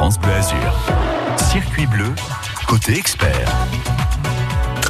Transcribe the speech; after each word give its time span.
France 0.00 0.18
Bleu 0.18 0.32
Azur. 0.32 0.56
Circuit 1.36 1.86
bleu, 1.86 2.14
côté 2.66 2.96
expert 2.96 3.46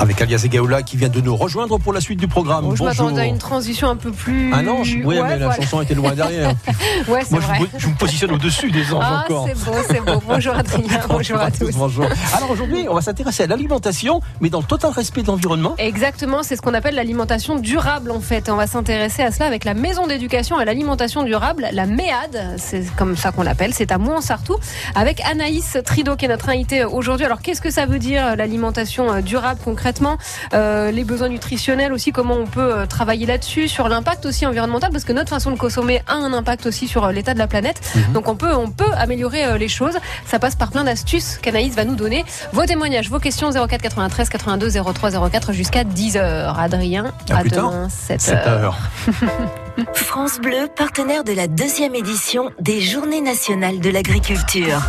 avec 0.01 0.21
Alias 0.23 0.43
Egaola 0.45 0.83
qui 0.83 0.97
vient 0.97 1.11
de 1.11 1.21
nous 1.21 1.37
rejoindre 1.37 1.79
pour 1.79 1.93
la 1.93 2.01
suite 2.01 2.19
du 2.19 2.27
programme. 2.27 2.65
Bon, 2.65 2.75
je 2.75 2.83
m'attendais 2.83 3.21
à 3.21 3.27
une 3.27 3.39
transition 3.39 3.89
un 3.89 3.97
peu 3.97 4.11
plus. 4.11 4.53
Un 4.53 4.67
ange 4.67 4.97
Oui, 5.05 5.17
mais 5.23 5.39
la 5.39 5.55
chanson 5.55 5.83
était 5.83 5.95
loin 5.95 6.13
derrière. 6.13 6.55
ouais, 7.09 7.21
Moi, 7.31 7.41
vrai. 7.41 7.61
Je, 7.77 7.87
me 7.87 7.95
positionne 7.95 8.33
au-dessus 8.33 8.71
des 8.71 8.95
anges 8.95 9.05
ah, 9.07 9.25
encore. 9.25 9.47
C'est 9.47 9.65
beau, 9.65 9.77
c'est 9.87 10.01
beau. 10.01 10.23
Bonjour 10.27 10.55
Adrien, 10.55 11.01
bonjour, 11.09 11.39
à 11.39 11.51
tous. 11.51 11.77
Bonjour. 11.77 12.07
Alors 12.35 12.51
aujourd'hui, 12.51 12.87
on 12.89 12.95
va 12.95 13.03
s'intéresser 13.03 13.43
à 13.43 13.47
l'alimentation, 13.47 14.23
mais 14.41 14.49
dans 14.49 14.61
le 14.61 14.65
total 14.65 14.91
respect 14.93 15.21
de 15.21 15.27
l'environnement. 15.27 15.75
Exactement, 15.77 16.43
c'est 16.43 16.57
ce 16.57 16.63
qu'on 16.63 16.75
appelle 16.75 16.95
l'alimentation 16.95 17.59
durable 17.59 18.11
en 18.11 18.21
fait. 18.21 18.49
On 18.49 18.57
va 18.57 18.67
s'intéresser 18.67 19.23
à 19.23 19.31
cela 19.31 19.47
avec 19.47 19.65
la 19.65 19.75
Maison 19.75 20.07
d'éducation 20.07 20.57
à 20.57 20.65
l'alimentation 20.65 21.25
durable, 21.25 21.69
la 21.73 21.87
MEAD, 21.87 22.57
c'est 22.57 22.85
comme 22.97 23.17
ça 23.17 23.33
qu'on 23.33 23.43
l'appelle, 23.43 23.75
c'est 23.75 23.93
à 23.93 23.99
Mouansartou, 23.99 24.57
avec 24.95 25.21
Anaïs 25.31 25.77
Trido 25.85 26.17
qui 26.17 26.25
est 26.25 26.29
notre 26.29 26.49
invitée 26.49 26.85
aujourd'hui. 26.85 27.27
Alors 27.27 27.43
qu'est-ce 27.43 27.61
que 27.61 27.71
ça 27.71 27.85
veut 27.85 27.99
dire 27.99 28.37
l'alimentation 28.37 29.21
durable 29.21 29.61
concrètement 29.91 30.19
euh, 30.55 30.93
les 30.93 31.03
besoins 31.03 31.29
nutritionnels 31.29 31.93
aussi, 31.93 32.13
comment 32.13 32.35
on 32.35 32.47
peut 32.47 32.61
euh, 32.61 32.87
travailler 32.87 33.27
là-dessus, 33.27 33.67
sur 33.67 33.89
l'impact 33.89 34.25
aussi 34.25 34.47
environnemental, 34.47 34.91
parce 34.93 35.05
que 35.05 35.13
notre 35.13 35.31
façon 35.31 35.51
de 35.51 35.57
consommer 35.57 36.01
a 36.07 36.15
un 36.15 36.33
impact 36.33 36.67
aussi 36.67 36.87
sur 36.87 37.05
euh, 37.05 37.13
l'état 37.13 37.35
de 37.35 37.39
la 37.41 37.49
planète. 37.49 37.81
Mhm. 37.95 38.13
Donc 38.13 38.29
on 38.29 38.37
peut, 38.37 38.55
on 38.55 38.71
peut 38.71 38.93
améliorer 38.97 39.59
les 39.59 39.69
choses. 39.69 39.99
Ça 40.27 40.39
passe 40.39 40.55
par 40.55 40.71
plein 40.71 40.85
d'astuces 40.85 41.39
qu'Anaïs 41.43 41.75
va 41.75 41.85
nous 41.85 41.97
donner. 41.97 42.25
Vos 42.53 42.67
témoignages, 42.67 43.11
vos 43.11 43.19
questions 43.19 43.51
04 43.51 43.83
93 43.83 44.29
82 44.29 44.71
03 44.71 45.29
04 45.31 45.53
jusqu'à 45.53 45.83
10h. 45.83 46.55
Adrien, 46.57 47.13
à, 47.31 47.43
demain, 47.43 47.89
7h. 47.89 48.73
France 49.95 50.41
Bleu, 50.41 50.69
partenaire 50.75 51.25
de 51.25 51.33
la 51.33 51.47
deuxième 51.47 51.95
édition 51.95 52.51
des 52.61 52.81
Journées 52.81 53.21
nationales 53.21 53.81
de 53.81 53.91
l'agriculture. 53.91 54.81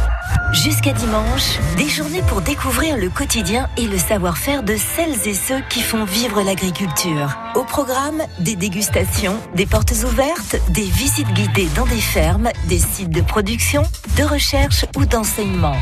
Jusqu'à 0.52 0.92
dimanche, 0.92 1.60
des 1.78 1.88
journées 1.88 2.24
pour 2.28 2.42
découvrir 2.42 2.98
le 2.98 3.10
quotidien 3.10 3.70
et 3.78 3.88
le 3.88 3.98
savoir-faire 3.98 4.64
de 4.64 4.76
celles 4.76 5.28
et 5.28 5.34
ceux 5.34 5.62
qui 5.70 5.82
font 5.82 6.04
vivre 6.04 6.42
l'agriculture. 6.42 7.38
Au 7.56 7.64
programme, 7.64 8.22
des 8.40 8.56
dégustations, 8.56 9.38
des 9.56 9.66
portes 9.66 9.94
ouvertes, 10.04 10.58
des 10.70 10.82
visites 10.82 11.32
guidées 11.34 11.70
dans 11.76 11.86
des 11.86 12.02
fermes, 12.02 12.50
des 12.68 12.80
sites 12.80 13.12
de 13.12 13.22
production, 13.22 13.84
de 14.18 14.24
recherche 14.24 14.86
ou 14.98 15.06
d'enseignement. 15.06 15.78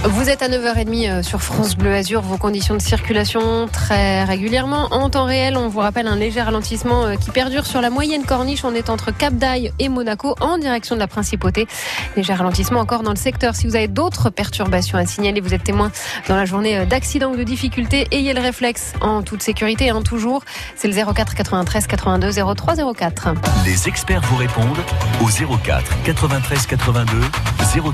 Vous 0.05 0.29
êtes 0.29 0.43
à 0.43 0.49
9h30 0.49 1.11
euh, 1.11 1.23
sur 1.23 1.43
France 1.43 1.77
Bleu 1.77 1.95
Azur. 1.95 2.23
Vos 2.23 2.37
conditions 2.37 2.75
de 2.75 2.81
circulation 2.81 3.69
très 3.69 4.25
régulièrement 4.25 4.89
en 4.91 5.09
temps 5.09 5.27
réel. 5.27 5.57
On 5.57 5.69
vous 5.69 5.79
rappelle 5.79 6.09
un 6.09 6.17
léger 6.17 6.43
ralentissement 6.43 7.05
euh, 7.05 7.15
qui 7.15 7.31
perdure 7.31 7.67
sur 7.67 7.81
la 7.81 7.89
moyenne 7.89 8.25
corniche. 8.25 8.65
On 8.65 8.75
est 8.75 8.91
entre 8.91 9.13
Cap 9.13 9.35
d'Aille 9.35 9.73
et 9.79 9.89
Monaco 9.89 10.35
en 10.41 10.59
direction 10.59 10.97
de 10.97 11.01
la 11.01 11.07
principauté. 11.07 11.69
Léger 12.17 12.35
ralentissement 12.35 12.81
encore 12.81 13.05
dans 13.05 13.13
le 13.13 13.17
secteur. 13.17 13.55
Si 13.55 13.69
vous 13.69 13.77
avez 13.77 13.87
d'autres 13.87 14.29
perturbations 14.29 14.99
à 14.99 15.07
signaler, 15.07 15.41
vous 15.41 15.55
êtes 15.55 15.63
témoin 15.63 15.93
dans 16.27 16.35
la 16.35 16.47
journée 16.47 16.79
euh, 16.79 16.85
d'accident 16.85 17.31
ou 17.31 17.37
de 17.37 17.45
difficultés, 17.45 18.09
ayez 18.11 18.35
le 18.35 18.41
réflexe 18.41 18.95
en 19.03 19.23
toute 19.23 19.43
sécurité, 19.43 19.91
hein, 19.91 20.03
toujours. 20.03 20.43
C'est 20.75 20.89
le 20.89 20.95
04 20.95 21.37
93 21.37 21.87
82 21.87 22.33
03 22.57 22.75
04. 22.95 23.29
Les 23.65 23.87
experts 23.87 24.23
vous 24.23 24.37
répondent 24.37 24.83
au 25.23 25.57
04 25.59 26.03
93 26.03 26.67
82 26.67 27.21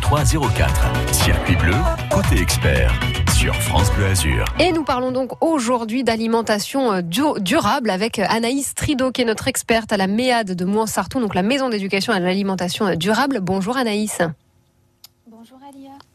03 0.00 0.24
04. 0.24 0.86
Circuit 1.12 1.56
bleu 1.56 1.74
Côté 2.10 2.40
expert 2.40 2.92
sur 3.36 3.54
France 3.54 3.92
Bleu 3.92 4.06
Azur. 4.06 4.44
Et 4.58 4.72
nous 4.72 4.82
parlons 4.82 5.12
donc 5.12 5.32
aujourd'hui 5.42 6.04
d'alimentation 6.04 6.92
euh, 6.92 7.02
durable 7.02 7.90
avec 7.90 8.18
Anaïs 8.18 8.74
Trido 8.74 9.10
qui 9.12 9.22
est 9.22 9.24
notre 9.24 9.48
experte 9.48 9.92
à 9.92 9.96
la 9.96 10.06
MEAD 10.06 10.54
de 10.54 10.64
Mouansartou, 10.64 11.20
donc 11.20 11.34
la 11.34 11.42
maison 11.42 11.68
d'éducation 11.68 12.12
à 12.12 12.20
l'alimentation 12.20 12.86
euh, 12.86 12.94
durable. 12.96 13.40
Bonjour 13.40 13.76
Anaïs. 13.76 14.20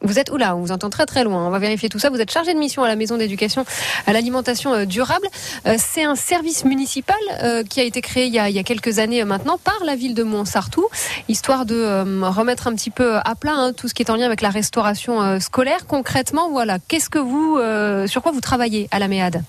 Vous 0.02 0.18
êtes 0.18 0.30
où 0.30 0.36
là 0.36 0.56
On 0.56 0.60
vous 0.60 0.72
entend 0.72 0.90
très 0.90 1.06
très 1.06 1.24
loin. 1.24 1.46
On 1.46 1.50
va 1.50 1.58
vérifier 1.58 1.88
tout 1.88 1.98
ça. 1.98 2.10
Vous 2.10 2.20
êtes 2.20 2.30
chargé 2.30 2.52
de 2.54 2.58
mission 2.58 2.82
à 2.82 2.88
la 2.88 2.96
maison 2.96 3.16
d'éducation 3.16 3.64
à 4.06 4.12
l'alimentation 4.12 4.74
euh, 4.74 4.84
durable. 4.84 5.26
Euh, 5.66 5.76
c'est 5.78 6.04
un 6.04 6.14
service 6.14 6.64
municipal 6.64 7.16
euh, 7.42 7.62
qui 7.62 7.80
a 7.80 7.84
été 7.84 8.00
créé 8.00 8.26
il 8.26 8.32
y 8.32 8.38
a, 8.38 8.62
quelques 8.62 8.98
années 8.98 9.24
maintenant 9.24 9.58
par 9.58 9.78
la 9.84 9.96
ville 9.96 10.14
de 10.14 10.22
Montsartou, 10.22 10.86
histoire 11.28 11.66
de 11.66 12.02
remettre 12.26 12.66
un 12.66 12.74
petit 12.74 12.90
peu 12.90 13.16
à 13.16 13.34
plat 13.34 13.54
hein, 13.54 13.72
tout 13.72 13.88
ce 13.88 13.94
qui 13.94 14.02
est 14.02 14.10
en 14.10 14.16
lien 14.16 14.26
avec 14.26 14.40
la 14.40 14.50
restauration 14.50 15.38
scolaire. 15.40 15.86
Concrètement, 15.86 16.50
voilà, 16.50 16.78
qu'est-ce 16.78 17.10
que 17.10 17.18
vous, 17.18 17.58
sur 18.08 18.22
quoi 18.22 18.32
vous 18.32 18.40
travaillez 18.40 18.88
à 18.90 18.98
la 18.98 19.08
MEAD 19.08 19.42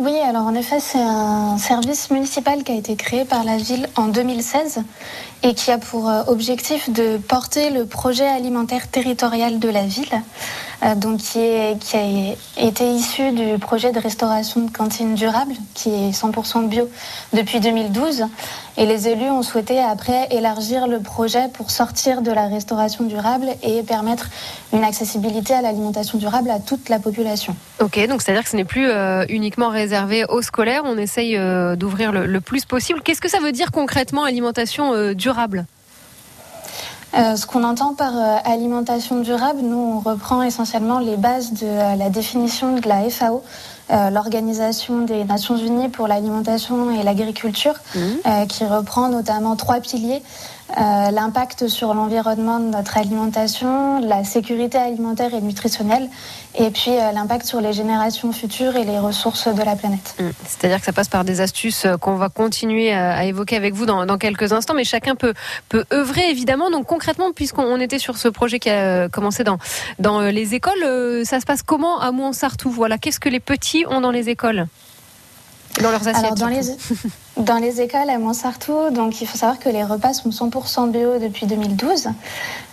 oui, 0.00 0.18
alors 0.18 0.46
en 0.46 0.54
effet, 0.54 0.80
c'est 0.80 0.98
un 0.98 1.58
service 1.58 2.10
municipal 2.10 2.64
qui 2.64 2.72
a 2.72 2.74
été 2.74 2.96
créé 2.96 3.26
par 3.26 3.44
la 3.44 3.58
ville 3.58 3.86
en 3.96 4.08
2016 4.08 4.80
et 5.42 5.52
qui 5.52 5.70
a 5.70 5.76
pour 5.76 6.08
euh, 6.08 6.22
objectif 6.26 6.88
de 6.88 7.18
porter 7.18 7.68
le 7.68 7.84
projet 7.84 8.26
alimentaire 8.26 8.88
territorial 8.88 9.58
de 9.58 9.68
la 9.68 9.84
ville, 9.84 10.22
euh, 10.84 10.94
qui 11.18 11.96
a 11.96 12.34
été 12.56 12.90
issu 12.90 13.32
du 13.32 13.58
projet 13.58 13.92
de 13.92 13.98
restauration 13.98 14.62
de 14.62 14.70
cantine 14.70 15.14
durable, 15.14 15.52
qui 15.74 15.90
est 15.90 16.10
100% 16.12 16.68
bio 16.68 16.88
depuis 17.34 17.60
2012. 17.60 18.24
Et 18.80 18.86
les 18.86 19.08
élus 19.08 19.28
ont 19.28 19.42
souhaité 19.42 19.78
après 19.78 20.28
élargir 20.30 20.86
le 20.86 21.00
projet 21.00 21.48
pour 21.52 21.70
sortir 21.70 22.22
de 22.22 22.32
la 22.32 22.46
restauration 22.46 23.04
durable 23.04 23.48
et 23.62 23.82
permettre 23.82 24.30
une 24.72 24.82
accessibilité 24.82 25.52
à 25.52 25.60
l'alimentation 25.60 26.16
durable 26.16 26.48
à 26.50 26.60
toute 26.60 26.88
la 26.88 26.98
population. 26.98 27.54
Ok, 27.78 28.02
donc 28.08 28.22
c'est-à-dire 28.22 28.42
que 28.42 28.48
ce 28.48 28.56
n'est 28.56 28.64
plus 28.64 28.88
euh, 28.88 29.26
uniquement 29.28 29.68
réservé 29.68 30.24
aux 30.24 30.40
scolaires, 30.40 30.80
on 30.86 30.96
essaye 30.96 31.36
euh, 31.36 31.76
d'ouvrir 31.76 32.10
le, 32.10 32.40
plus 32.40 32.64
possible. 32.64 33.02
Qu'est-ce 33.02 33.20
que 33.20 33.28
ça 33.28 33.38
veut 33.38 33.52
dire 33.52 33.70
concrètement 33.70 34.24
alimentation 34.24 34.94
euh, 34.94 35.12
durable? 35.12 35.66
Ce 37.12 37.44
qu'on 37.44 37.64
entend 37.64 37.92
par 37.94 38.12
alimentation 38.44 39.20
durable, 39.20 39.62
nous, 39.62 39.76
on 39.76 39.98
reprend 39.98 40.42
essentiellement 40.42 41.00
les 41.00 41.16
bases 41.16 41.52
de 41.52 41.98
la 41.98 42.08
définition 42.08 42.76
de 42.76 42.88
la 42.88 43.10
FAO, 43.10 43.42
l'Organisation 44.10 45.04
des 45.04 45.24
Nations 45.24 45.56
Unies 45.56 45.88
pour 45.88 46.06
l'alimentation 46.08 46.90
et 46.90 47.02
l'agriculture, 47.02 47.74
mmh. 47.94 47.98
euh, 48.26 48.46
qui 48.46 48.64
reprend 48.64 49.08
notamment 49.08 49.56
trois 49.56 49.80
piliers. 49.80 50.22
Euh, 50.78 51.10
l'impact 51.10 51.68
sur 51.68 51.94
l'environnement 51.94 52.60
de 52.60 52.66
notre 52.66 52.96
alimentation, 52.96 54.00
la 54.00 54.24
sécurité 54.24 54.78
alimentaire 54.78 55.34
et 55.34 55.40
nutritionnelle, 55.40 56.08
et 56.58 56.70
puis 56.70 56.90
l'impact 56.90 57.46
sur 57.46 57.60
les 57.60 57.72
générations 57.72 58.32
futures 58.32 58.76
et 58.76 58.84
les 58.84 58.98
ressources 58.98 59.48
de 59.48 59.62
la 59.62 59.76
planète. 59.76 60.14
Mmh. 60.18 60.24
C'est-à-dire 60.46 60.78
que 60.78 60.84
ça 60.84 60.92
passe 60.92 61.08
par 61.08 61.24
des 61.24 61.40
astuces 61.40 61.86
qu'on 62.00 62.16
va 62.16 62.28
continuer 62.28 62.92
à, 62.92 63.24
évoquer 63.24 63.56
avec 63.56 63.74
vous 63.74 63.86
dans, 63.86 64.18
quelques 64.18 64.52
instants, 64.52 64.74
mais 64.74 64.84
chacun 64.84 65.14
peut, 65.14 65.34
peut 65.68 65.84
œuvrer 65.92 66.30
évidemment. 66.30 66.70
Donc 66.70 66.86
concrètement, 66.86 67.32
puisqu'on 67.32 67.80
était 67.80 67.98
sur 67.98 68.16
ce 68.16 68.28
projet 68.28 68.58
qui 68.58 68.70
a 68.70 69.08
commencé 69.08 69.44
dans, 69.44 69.58
dans 69.98 70.20
les 70.20 70.54
écoles, 70.54 71.24
ça 71.24 71.40
se 71.40 71.46
passe 71.46 71.62
comment 71.62 72.00
à 72.00 72.12
Mouansartou 72.12 72.70
Voilà, 72.70 72.98
qu'est-ce 72.98 73.20
que 73.20 73.28
les 73.28 73.40
petits 73.40 73.84
ont 73.88 74.00
dans 74.00 74.10
les 74.12 74.28
écoles? 74.28 74.66
Dans 75.80 75.90
leurs 75.90 76.06
assiettes 76.08 76.34
dans, 76.34 76.48
les, 76.48 76.60
dans 77.36 77.58
les 77.58 77.80
écoles 77.80 78.10
à 78.10 78.18
Montsartou, 78.18 78.90
donc 78.90 79.20
il 79.20 79.26
faut 79.26 79.38
savoir 79.38 79.58
que 79.58 79.68
les 79.68 79.84
repas 79.84 80.12
sont 80.12 80.30
100% 80.30 80.90
bio 80.90 81.18
depuis 81.18 81.46
2012. 81.46 82.06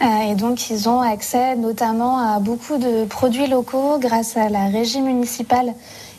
Euh, 0.01 0.05
et 0.31 0.35
donc 0.35 0.69
ils 0.69 0.89
ont 0.89 1.01
accès 1.01 1.55
notamment 1.55 2.17
à 2.17 2.39
beaucoup 2.39 2.77
de 2.77 3.05
produits 3.05 3.47
locaux 3.47 3.97
grâce 3.99 4.35
à 4.37 4.49
la 4.49 4.65
régie 4.65 5.01
municipale 5.01 5.73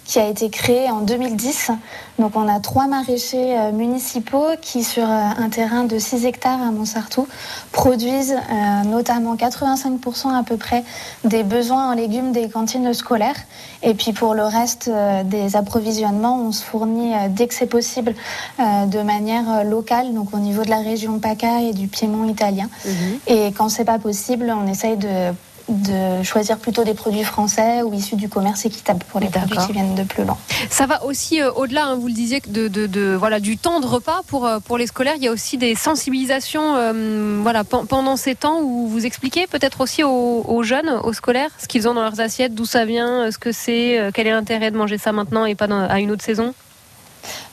qui 0.09 0.19
a 0.19 0.27
été 0.27 0.49
créé 0.49 0.91
en 0.91 1.03
2010. 1.03 1.71
Donc 2.19 2.35
on 2.35 2.49
a 2.49 2.61
trois 2.61 2.87
maraîchers 2.87 3.59
euh, 3.59 3.73
municipaux 3.73 4.47
qui, 4.61 4.83
sur 4.83 5.05
euh, 5.05 5.07
un 5.37 5.51
terrain 5.51 5.85
de 5.85 5.99
6 5.99 6.25
hectares 6.25 6.63
à 6.63 6.71
Montsartou, 6.71 7.29
produisent 7.73 8.35
euh, 8.35 8.85
notamment 8.85 9.37
85% 9.37 10.35
à 10.35 10.43
peu 10.43 10.57
près 10.57 10.83
des 11.25 11.43
besoins 11.43 11.93
en 11.93 11.95
légumes 11.95 12.33
des 12.33 12.49
cantines 12.49 12.93
scolaires. 12.95 13.37
Et 13.83 13.93
puis 13.93 14.15
pour 14.15 14.35
le 14.35 14.45
reste 14.45 14.91
des 15.27 15.57
approvisionnements, 15.57 16.41
on 16.41 16.53
se 16.53 16.65
fournit 16.65 17.13
dès 17.31 17.47
que 17.47 17.55
c'est 17.55 17.67
possible 17.67 18.15
de 18.59 19.03
manière 19.03 19.63
locale, 19.65 20.15
donc 20.15 20.35
au 20.35 20.39
niveau 20.39 20.65
de 20.65 20.71
la 20.71 20.79
région 20.79 21.21
PACA 21.21 21.61
et 21.61 21.73
du 21.73 21.87
Piémont 21.87 22.29
italien. 22.29 22.69
Mhm. 22.85 22.93
Et 23.29 23.53
quand 23.53 23.69
c'est 23.69 23.85
pas 23.85 24.01
possible, 24.01 24.53
on 24.57 24.67
essaye 24.67 24.97
de 24.97 25.33
de 25.69 26.23
choisir 26.23 26.59
plutôt 26.59 26.85
des 26.85 26.95
produits 26.95 27.25
français 27.25 27.83
ou 27.83 27.93
issus 27.93 28.17
du 28.17 28.29
commerce 28.29 28.65
équitable 28.65 29.05
pour 29.09 29.21
les 29.21 29.29
produits 29.29 29.57
qui 29.67 29.73
viennent 29.73 29.95
de 29.95 30.03
plus 30.03 30.25
loin. 30.25 30.37
Ça 30.71 30.87
va 30.87 31.05
aussi 31.05 31.41
euh, 31.41 31.51
au-delà, 31.53 31.87
hein, 31.87 31.97
vous 31.97 32.09
le 32.09 32.13
disiez, 32.13 32.43
de, 32.47 32.69
de, 32.69 33.15
voilà, 33.15 33.41
du 33.41 33.59
temps 33.59 33.81
de 33.81 33.87
repas 33.87 34.23
pour, 34.27 34.47
euh, 34.47 34.59
pour 34.61 34.79
les 34.79 34.87
scolaires. 34.87 35.15
Il 35.17 35.23
y 35.23 35.29
a 35.29 35.33
aussi 35.33 35.59
des 35.59 35.75
sensibilisations 35.75 36.75
euh, 36.77 37.39
voilà, 37.43 37.65
pendant 37.65 38.17
ces 38.17 38.35
temps 38.35 38.61
où 38.61 38.89
vous 38.89 39.07
expliquez 39.07 39.47
peut-être 39.47 39.81
aussi 39.81 40.03
aux, 40.03 40.63
jeunes, 40.63 41.01
aux 41.05 41.13
scolaires, 41.13 41.51
ce 41.59 41.67
qu'ils 41.67 41.89
ont 41.89 41.95
dans 41.95 42.03
leurs 42.03 42.21
assiettes, 42.21 42.55
d'où 42.55 42.65
ça 42.65 42.85
vient, 42.85 43.31
ce 43.31 43.39
que 43.39 43.53
c'est, 43.53 44.11
quel 44.15 44.27
est 44.27 44.33
l'intérêt 44.33 44.71
de 44.71 44.77
manger 44.77 44.99
ça 44.99 45.13
maintenant 45.13 45.45
et 45.45 45.55
pas 45.55 45.67
à 45.67 46.01
une 46.01 46.11
autre 46.11 46.25
saison? 46.25 46.55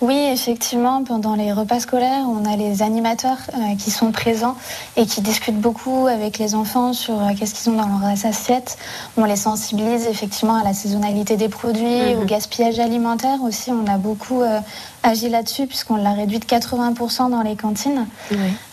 Oui, 0.02 0.18
effectivement, 0.32 1.04
pendant 1.04 1.36
les 1.36 1.54
repas 1.54 1.80
scolaires, 1.80 2.26
on 2.28 2.46
a 2.46 2.56
les 2.58 2.82
animateurs 2.82 3.38
euh, 3.54 3.76
qui 3.78 3.92
sont 3.92 4.12
présents 4.12 4.56
et 4.98 5.06
qui 5.06 5.22
discutent 5.22 5.60
beaucoup 5.60 6.08
avec 6.08 6.38
les 6.38 6.54
enfants 6.56 6.94
sur 6.94 7.14
euh, 7.14 7.32
qu'est-ce 7.38 7.56
qu'ils 7.56 7.72
ont 7.72 7.78
dans 7.78 7.88
leur 7.88 8.04
assiette. 8.26 8.78
On 9.18 9.26
les 9.26 9.36
sensibilise 9.36 10.08
effectivement 10.08 10.56
à 10.56 10.64
la 10.64 10.74
saisonnalité 10.74 11.38
des 11.38 11.50
produits, 11.50 12.14
mhm. 12.14 12.22
au 12.22 12.26
gaspillage 12.26 12.80
alimentaire 12.80 13.40
aussi. 13.44 13.72
On 13.72 13.88
a 13.88 13.98
beaucoup 13.98 14.42
euh, 14.42 14.60
agi 15.06 15.30
là-dessus 15.30 15.68
puisqu'on 15.68 15.96
l'a 15.96 16.14
réduit 16.14 16.40
de 16.40 16.46
80% 16.46 17.30
dans 17.30 17.42
les 17.42 17.56
cantines. 17.56 18.08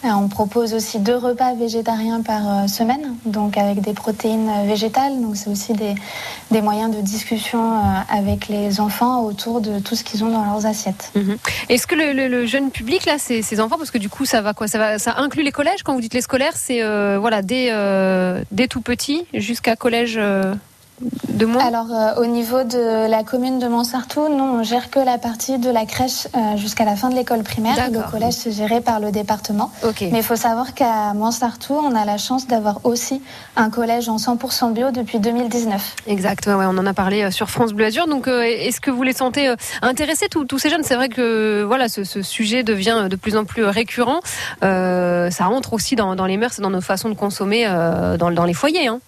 on 0.05 0.29
propose 0.29 0.75
aussi 0.75 0.99
deux 0.99 1.17
repas 1.17 1.55
végétariens 1.55 2.23
par 2.23 2.69
semaine, 2.69 3.15
donc 3.25 3.57
avec 3.57 3.81
des 3.81 3.93
protéines 3.93 4.51
végétales. 4.67 5.21
Donc 5.21 5.37
c'est 5.37 5.51
aussi 5.51 5.73
des, 5.73 5.95
des, 6.51 6.63
moyens 6.63 6.95
de 6.95 7.01
discussion 7.01 7.81
avec 8.09 8.49
les 8.49 8.81
enfants 8.81 9.23
autour 9.23 9.61
de 9.61 9.79
tout 9.79 9.95
ce 9.95 10.05
qu'ils 10.05 10.25
ont 10.25 10.31
dans 10.31 10.45
leurs 10.45 10.67
assiettes. 10.67 11.11
Mhm. 11.15 11.37
Est-ce 11.69 11.87
que 11.87 11.95
le, 11.95 12.47
jeune 12.47 12.71
public, 12.71 13.05
là, 13.05 13.19
ces, 13.19 13.61
enfants, 13.61 13.77
parce 13.79 13.91
que 13.91 13.99
du 13.99 14.09
coup, 14.09 14.25
ça 14.25 14.41
va 14.41 14.55
quoi? 14.55 14.69
Ça, 14.69 14.79
va, 14.79 14.99
ça 14.99 15.15
inclut 15.19 15.43
les 15.43 15.53
collèges? 15.53 15.83
Quand 15.83 15.95
vous 15.95 16.01
dites 16.01 16.15
les 16.15 16.21
scolaires, 16.21 16.57
c'est 16.57 16.83
euh, 16.83 17.19
voilà, 17.19 17.43
dès, 17.43 17.69
euh, 17.71 18.43
dès 18.51 18.69
tout 18.69 18.81
petit 18.81 19.25
jusqu'à 19.35 19.77
collège 19.77 20.17
euh, 20.19 20.55
alors, 21.61 21.87
euh, 21.91 22.23
au 22.23 22.27
niveau 22.27 22.63
de 22.65 23.09
la 23.09 23.25
commune 23.25 23.59
de 23.59 23.67
Montsartou, 23.67 24.29
nous, 24.29 24.45
on 24.45 24.63
gère 24.63 24.91
que 24.91 25.01
la 25.01 25.19
partie 25.19 25.59
de 25.59 25.71
la 25.71 25.87
crèche 25.87 26.29
euh, 26.37 26.57
jusqu'à 26.57 26.85
la 26.85 26.97
fin 26.97 27.09
de 27.09 27.15
l'école 27.15 27.43
primaire. 27.43 27.91
Le 27.91 28.11
collège, 28.11 28.35
c'est 28.35 28.53
géré 28.53 28.81
par 28.81 29.01
le 29.01 29.11
département. 29.11 29.71
Mais 30.01 30.19
il 30.19 30.23
faut 30.23 30.37
savoir 30.37 30.75
qu'à 30.75 31.15
Montsartou, 31.15 31.75
on 31.75 31.95
a 31.95 32.05
la 32.05 32.19
chance 32.19 32.47
d'avoir 32.47 32.81
aussi 32.85 33.23
un 33.57 33.71
collège 33.71 34.09
en 34.09 34.17
100% 34.17 34.73
bio 34.73 34.91
depuis 34.91 35.19
2019. 35.19 35.97
Exact, 36.07 36.47
ouais, 36.47 36.55
on 36.55 36.79
en 36.79 36.87
a 36.87 36.95
parlé 36.95 37.23
euh, 37.23 37.31
sur 37.31 37.51
France 37.51 37.73
Bleu 37.73 37.87
Azur. 37.87 38.07
Donc, 38.07 38.29
est-ce 38.29 38.81
que 38.81 38.91
vous 38.91 39.03
les 39.03 39.13
sentez 39.13 39.53
intéressés, 39.83 40.27
tous, 40.29 40.59
ces 40.59 40.71
jeunes? 40.71 40.83
C'est 40.85 40.97
vrai 40.97 41.09
que 41.09 41.63
voilà, 41.67 41.89
ce, 41.89 42.05
sujet 42.23 42.63
devient 42.63 43.09
de 43.11 43.17
plus 43.17 43.37
en 43.37 43.45
plus 43.45 43.65
récurrent. 43.65 44.21
ça 44.61 45.45
rentre 45.45 45.73
aussi 45.73 45.97
dans, 45.97 46.15
les 46.27 46.37
mœurs 46.37 46.59
et 46.59 46.63
dans 46.63 46.71
nos 46.71 46.81
façons 46.81 47.09
de 47.09 47.15
consommer 47.15 47.67
dans, 48.19 48.31
dans 48.31 48.45
les 48.45 48.55
foyers. 48.55 48.87
Hein. 48.87 49.01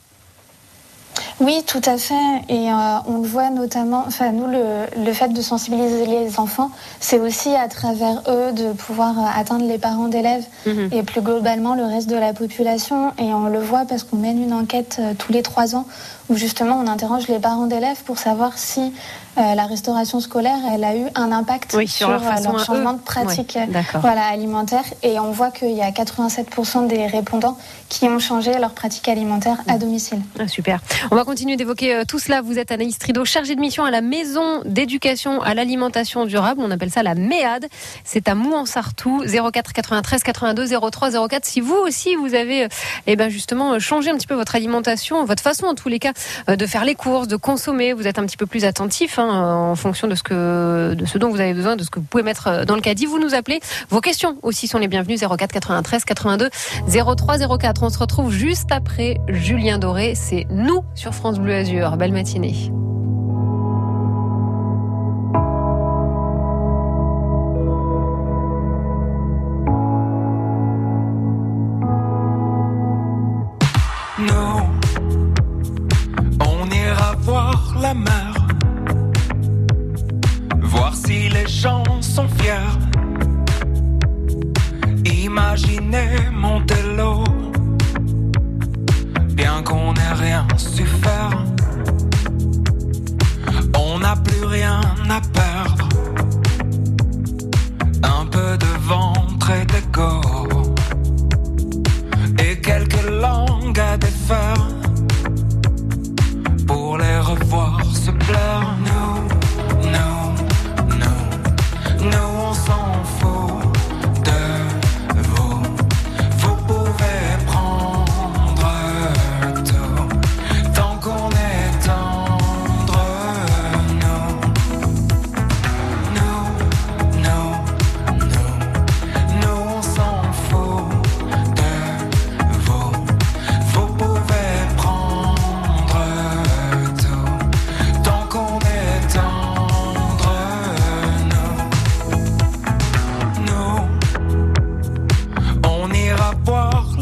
Oui, 1.41 1.63
tout 1.67 1.81
à 1.85 1.99
fait. 1.99 2.15
Et 2.49 2.71
euh, 2.71 2.99
on 3.07 3.19
le 3.19 3.27
voit 3.27 3.51
notamment, 3.51 4.05
enfin 4.07 4.31
nous, 4.31 4.47
le, 4.47 5.13
fait 5.13 5.29
de 5.29 5.43
sensibiliser 5.43 6.07
les 6.07 6.39
enfants, 6.39 6.71
c'est 7.01 7.19
aussi 7.19 7.55
à 7.55 7.69
travers 7.69 8.23
eux 8.29 8.53
de 8.53 8.73
pouvoir 8.73 9.19
euh, 9.19 9.41
atteindre 9.41 9.67
les 9.67 9.79
parents 9.79 10.09
d'élèves 10.09 10.45
mhm. 10.67 10.91
et 10.93 11.03
plus 11.03 11.21
globalement 11.23 11.75
le 11.75 11.85
reste 11.85 12.09
de 12.09 12.17
la 12.17 12.33
population. 12.33 13.13
Et 13.19 13.35
on 13.35 13.47
le 13.47 13.61
voit 13.61 13.85
parce 13.85 14.05
qu'on 14.05 14.17
mène 14.17 14.41
une 14.43 14.53
enquête 14.53 14.99
euh, 15.01 15.15
tous 15.19 15.33
les 15.33 15.43
trois 15.43 15.75
ans 15.75 15.87
où 16.29 16.37
justement 16.37 16.81
on 16.83 16.87
interroge 16.87 17.27
les 17.29 17.41
parents 17.41 17.67
d'élèves 17.67 18.03
pour 18.05 18.19
savoir 18.19 18.57
si 18.57 18.93
euh, 19.37 19.55
la 19.55 19.67
restauration 19.67 20.21
scolaire, 20.21 20.59
elle 20.73 20.85
a 20.85 20.97
eu 20.97 21.07
un 21.17 21.33
impact 21.33 21.77
sur, 21.87 22.09
leur, 22.09 22.23
euh, 22.23 22.59
changement 22.65 22.93
de 22.93 23.01
pratique 23.01 23.57
euh, 23.57 23.83
voilà, 24.01 24.27
alimentaire. 24.27 24.85
Et 25.03 25.19
on 25.19 25.33
voit 25.33 25.51
qu'il 25.51 25.73
y 25.73 25.83
a 25.83 25.91
87% 25.91 26.87
des 26.87 27.07
répondants 27.07 27.59
qui 27.89 28.05
ont 28.05 28.21
changé 28.21 28.57
leur 28.59 28.71
pratique 28.71 29.09
alimentaire 29.09 29.57
à 29.67 29.77
domicile. 29.77 30.21
Ah, 30.39 30.47
super. 30.47 30.81
On 31.11 31.17
va 31.17 31.25
continuer 31.25 31.57
d'évoquer 31.57 32.03
tout 32.07 32.21
cela. 32.21 32.43
Vous 32.43 32.59
êtes 32.59 32.71
Anaïs 32.71 32.99
Trido, 32.99 33.25
chargée 33.25 33.57
de 33.57 33.61
mission 33.61 33.85
à 33.85 33.91
la 33.91 34.03
Maison 34.03 34.63
d'éducation 34.65 35.43
à 35.43 35.55
l'alimentation 35.55 36.27
durable. 36.27 36.61
On 36.63 36.71
appelle 36.71 36.91
ça 36.91 37.03
la 37.03 37.15
MEAD. 37.15 37.67
C'est 38.05 38.29
à 38.29 38.37
Mouansartou, 38.37 39.25
04 39.27 39.73
93 39.73 40.23
82 40.23 40.91
03 40.91 41.29
04. 41.29 41.45
Si 41.45 41.61
vous 41.61 41.75
aussi, 41.75 42.15
vous 42.15 42.35
avez 42.35 42.69
eh 43.07 43.17
ben 43.17 43.29
justement 43.29 43.79
changé 43.81 44.11
un 44.11 44.17
petit 44.17 44.27
peu 44.27 44.35
votre 44.35 44.55
alimentation, 44.55 45.25
votre 45.25 45.43
façon 45.43 45.67
en 45.67 45.75
tous 45.75 45.89
les 45.89 45.99
cas 45.99 46.13
de 46.47 46.67
faire 46.67 46.85
les 46.85 46.95
courses, 46.95 47.27
de 47.27 47.37
consommer, 47.37 47.93
vous 47.93 48.07
êtes 48.07 48.19
un 48.19 48.27
petit 48.27 48.37
peu 48.37 48.47
plus 48.47 48.65
attentif. 48.65 49.19
Hein, 49.19 49.24
en 49.31 49.75
fonction 49.77 50.09
de 50.09 50.15
ce, 50.15 50.23
que, 50.23 50.97
ce 51.07 51.19
dont 51.19 51.31
vous 51.31 51.41
avez 51.41 51.55
besoin, 51.55 51.77
de 51.77 51.83
ce 51.83 51.91
que 51.91 51.99
vous 51.99 52.07
pouvez 52.07 52.23
mettre 52.23 52.49
euh, 52.49 52.65
dans 52.65 52.75
le 52.75 52.81
caddie. 52.81 53.07
Vous 53.07 53.19
nous 53.19 53.35
appelez. 53.35 53.61
Vos 53.91 54.01
questions 54.01 54.37
aussi 54.43 54.67
sont 54.67 54.79
les 54.79 54.89
bienvenues. 54.89 55.17
04 55.19 55.53
93 55.53 56.05
82 56.05 56.51
03 56.89 57.59
04. 57.59 57.83
On 57.83 57.91
se 57.91 57.99
retrouve 57.99 58.33
juste 58.33 58.71
après 58.73 59.19
Julien 59.29 59.79
Doré. 59.79 60.15
C'est 60.15 60.47
nous 60.51 60.85
sur 60.95 61.15
France 61.15 61.39
Bleu 61.39 61.55
Azur. 61.55 61.97
Belle 61.97 62.13
matinée. 62.13 62.71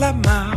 la 0.03 0.13
main. 0.13 0.52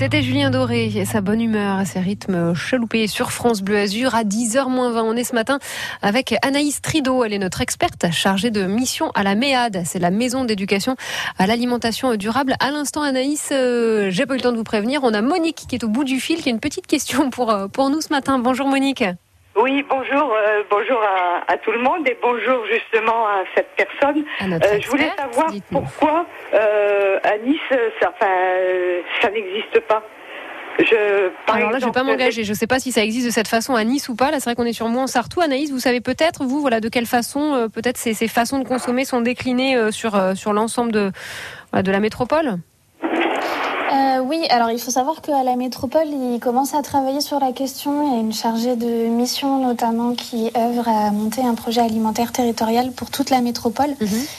C'était 0.00 0.22
Julien 0.22 0.48
Doré 0.48 0.86
et 0.86 1.04
sa 1.04 1.20
bonne 1.20 1.42
humeur 1.42 1.86
ses 1.86 2.00
rythmes 2.00 2.54
chaloupés 2.54 3.06
sur 3.06 3.32
France 3.32 3.60
Bleu 3.60 3.76
Azur 3.76 4.14
à 4.14 4.24
10h20. 4.24 4.98
On 4.98 5.14
est 5.14 5.24
ce 5.24 5.34
matin 5.34 5.58
avec 6.00 6.34
Anaïs 6.40 6.80
Trido. 6.80 7.22
Elle 7.22 7.34
est 7.34 7.38
notre 7.38 7.60
experte 7.60 8.10
chargée 8.10 8.50
de 8.50 8.64
mission 8.64 9.10
à 9.14 9.22
la 9.22 9.34
MEAD. 9.34 9.82
C'est 9.84 9.98
la 9.98 10.10
maison 10.10 10.46
d'éducation 10.46 10.96
à 11.36 11.46
l'alimentation 11.46 12.16
durable. 12.16 12.54
À 12.60 12.70
l'instant, 12.70 13.02
Anaïs, 13.02 13.50
euh, 13.52 14.08
j'ai 14.08 14.24
pas 14.24 14.32
eu 14.32 14.36
le 14.38 14.42
temps 14.42 14.52
de 14.52 14.56
vous 14.56 14.64
prévenir. 14.64 15.00
On 15.04 15.12
a 15.12 15.20
Monique 15.20 15.66
qui 15.68 15.74
est 15.74 15.84
au 15.84 15.88
bout 15.88 16.04
du 16.04 16.18
fil, 16.18 16.40
qui 16.40 16.48
a 16.48 16.52
une 16.52 16.60
petite 16.60 16.86
question 16.86 17.28
pour, 17.28 17.50
euh, 17.50 17.68
pour 17.68 17.90
nous 17.90 18.00
ce 18.00 18.08
matin. 18.08 18.38
Bonjour 18.38 18.68
Monique. 18.68 19.04
Oui, 19.56 19.84
bonjour, 19.90 20.32
euh, 20.32 20.62
bonjour 20.70 21.00
à, 21.02 21.52
à 21.52 21.56
tout 21.58 21.72
le 21.72 21.80
monde 21.80 22.06
et 22.08 22.16
bonjour 22.22 22.64
justement 22.66 23.26
à 23.26 23.42
cette 23.54 23.68
personne. 23.76 24.24
À 24.38 24.44
Euh, 24.44 24.78
je 24.80 24.88
voulais 24.88 25.10
savoir 25.16 25.52
pourquoi 25.70 26.24
euh, 26.54 27.18
à 27.24 27.36
Nice, 27.38 27.58
ça, 28.00 28.12
enfin, 28.14 28.32
ça 29.20 29.30
n'existe 29.30 29.80
pas. 29.88 30.02
Je, 30.78 31.30
par 31.46 31.56
Alors 31.56 31.72
là, 31.72 31.78
je 31.78 31.84
vais 31.84 31.88
exemple, 31.88 31.94
pas 31.94 32.04
m'engager. 32.04 32.44
Je 32.44 32.54
sais 32.54 32.68
pas 32.68 32.78
si 32.78 32.92
ça 32.92 33.02
existe 33.02 33.26
de 33.26 33.32
cette 33.32 33.48
façon 33.48 33.74
à 33.74 33.82
Nice 33.84 34.08
ou 34.08 34.14
pas. 34.14 34.30
Là, 34.30 34.38
c'est 34.38 34.44
vrai 34.44 34.54
qu'on 34.54 34.64
est 34.64 34.72
sur 34.72 34.88
Mont-Sartou. 34.88 35.40
Anaïs, 35.40 35.70
vous 35.72 35.80
savez 35.80 36.00
peut-être, 36.00 36.44
vous, 36.44 36.60
voilà, 36.60 36.80
de 36.80 36.88
quelle 36.88 37.06
façon, 37.06 37.68
peut-être 37.74 37.98
ces, 37.98 38.14
ces 38.14 38.28
façons 38.28 38.60
de 38.60 38.66
consommer 38.66 39.04
sont 39.04 39.20
déclinées 39.20 39.90
sur, 39.90 40.12
sur 40.36 40.52
l'ensemble 40.52 40.92
de, 40.92 41.10
de 41.74 41.90
la 41.90 42.00
métropole? 42.00 42.54
Euh, 44.20 44.24
oui, 44.24 44.46
alors 44.50 44.70
il 44.70 44.78
faut 44.78 44.90
savoir 44.90 45.20
qu'à 45.20 45.42
la 45.42 45.56
métropole, 45.56 46.06
ils 46.08 46.38
commencent 46.40 46.74
à 46.74 46.82
travailler 46.82 47.20
sur 47.20 47.38
la 47.40 47.52
question. 47.52 48.06
Il 48.06 48.12
y 48.14 48.16
a 48.16 48.20
une 48.20 48.32
chargée 48.32 48.76
de 48.76 49.06
mission 49.08 49.58
notamment 49.64 50.14
qui 50.14 50.50
œuvre 50.56 50.88
à 50.88 51.10
monter 51.10 51.42
un 51.42 51.54
projet 51.54 51.80
alimentaire 51.80 52.32
territorial 52.32 52.92
pour 52.92 53.10
toute 53.10 53.30
la 53.30 53.40
métropole. 53.40 53.90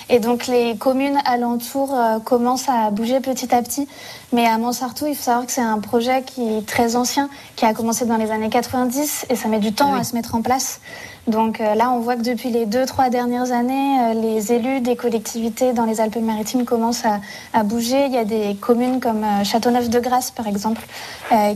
Et 0.10 0.20
donc 0.20 0.48
les 0.48 0.76
communes 0.78 1.20
alentours 1.26 1.94
euh, 1.96 2.20
commencent 2.20 2.70
à 2.70 2.90
bouger 2.92 3.20
petit 3.20 3.54
à 3.54 3.62
petit. 3.62 3.88
Mais 4.34 4.46
à 4.48 4.58
Montsartou, 4.58 5.08
il 5.08 5.16
faut 5.16 5.24
savoir 5.24 5.46
que 5.46 5.52
c'est 5.52 5.62
un 5.62 5.80
projet 5.80 6.24
qui 6.24 6.42
est 6.58 6.66
très 6.66 6.96
ancien, 6.96 7.30
qui 7.56 7.66
a 7.66 7.74
commencé 7.74 8.06
dans 8.06 8.18
les 8.18 8.32
années 8.32 8.50
90 8.50 9.26
et 9.30 9.36
ça 9.36 9.50
met 9.50 9.60
du 9.60 9.74
temps 9.74 9.90
Ah 9.90 9.96
oui. 9.96 10.00
à 10.02 10.04
se 10.04 10.16
mettre 10.16 10.36
en 10.36 10.42
place. 10.42 10.80
Donc 11.28 11.62
euh, 11.62 11.76
là, 11.76 11.92
on 11.92 12.00
voit 12.00 12.16
que 12.16 12.24
depuis 12.24 12.50
les 12.50 12.66
deux, 12.66 12.86
trois 12.86 13.10
dernières 13.10 13.52
années, 13.52 14.00
euh, 14.02 14.14
les 14.14 14.54
élus 14.54 14.82
des 14.82 14.96
collectivités 14.96 15.72
dans 15.72 15.86
les 15.86 16.02
Alpes-Maritimes 16.02 16.66
commencent 16.66 17.06
à, 17.54 17.64
bouger. 17.64 18.06
Il 18.08 18.12
y 18.12 18.18
a 18.18 18.26
des 18.26 18.56
communes 18.56 19.00
comme 19.00 19.24
euh, 19.24 19.44
Châteauneuf-de-Grâce, 19.44 20.32
par 20.32 20.48
exemple, 20.48 20.82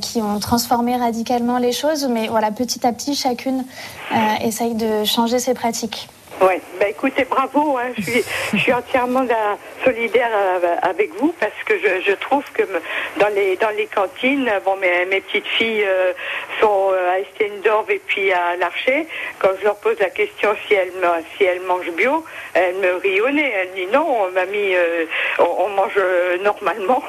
qui 0.01 0.21
ont 0.21 0.39
transformé 0.39 0.95
radicalement 0.95 1.57
les 1.57 1.71
choses. 1.71 2.07
Mais 2.09 2.27
voilà, 2.27 2.51
petit 2.51 2.85
à 2.85 2.93
petit, 2.93 3.15
chacune 3.15 3.65
euh, 4.11 4.15
essaye 4.41 4.75
de 4.75 5.03
changer 5.03 5.39
ses 5.39 5.53
pratiques. 5.53 6.09
Oui, 6.41 6.55
bah 6.79 6.89
écoutez, 6.89 7.23
bravo, 7.23 7.77
hein, 7.77 7.91
je, 7.97 8.01
suis, 8.03 8.23
je 8.53 8.57
suis 8.57 8.73
entièrement 8.73 9.23
là, 9.23 9.57
solidaire 9.85 10.29
euh, 10.33 10.75
avec 10.81 11.13
vous 11.15 11.33
parce 11.39 11.53
que 11.65 11.79
je, 11.79 12.01
je 12.01 12.11
trouve 12.11 12.43
que 12.53 12.63
me- 12.63 12.81
dans 13.19 13.29
les 13.29 13.55
dans 13.55 13.69
les 13.69 13.85
cantines, 13.87 14.51
bon 14.65 14.75
mes, 14.75 15.05
mes 15.05 15.21
petites 15.21 15.47
filles 15.47 15.85
euh, 15.85 16.11
sont 16.59 16.89
euh, 16.91 17.11
à 17.13 17.19
Estendorf 17.19 17.89
et 17.89 18.01
puis 18.05 18.33
à 18.33 18.57
l'Archer. 18.57 19.07
Quand 19.39 19.51
je 19.59 19.63
leur 19.63 19.77
pose 19.77 19.97
la 19.99 20.09
question 20.09 20.53
si 20.67 20.73
elles 20.73 20.91
me- 21.01 21.23
si 21.37 21.45
elles 21.45 21.61
mangent 21.61 21.91
bio, 21.91 22.25
elles 22.53 22.75
me 22.75 23.31
nez. 23.31 23.51
Elles 23.55 23.71
disent 23.73 23.91
non, 23.93 24.29
mamie, 24.31 24.75
euh, 24.75 25.05
on, 25.39 25.43
on 25.65 25.69
mange 25.69 25.93
euh, 25.97 26.37
normalement. 26.39 27.01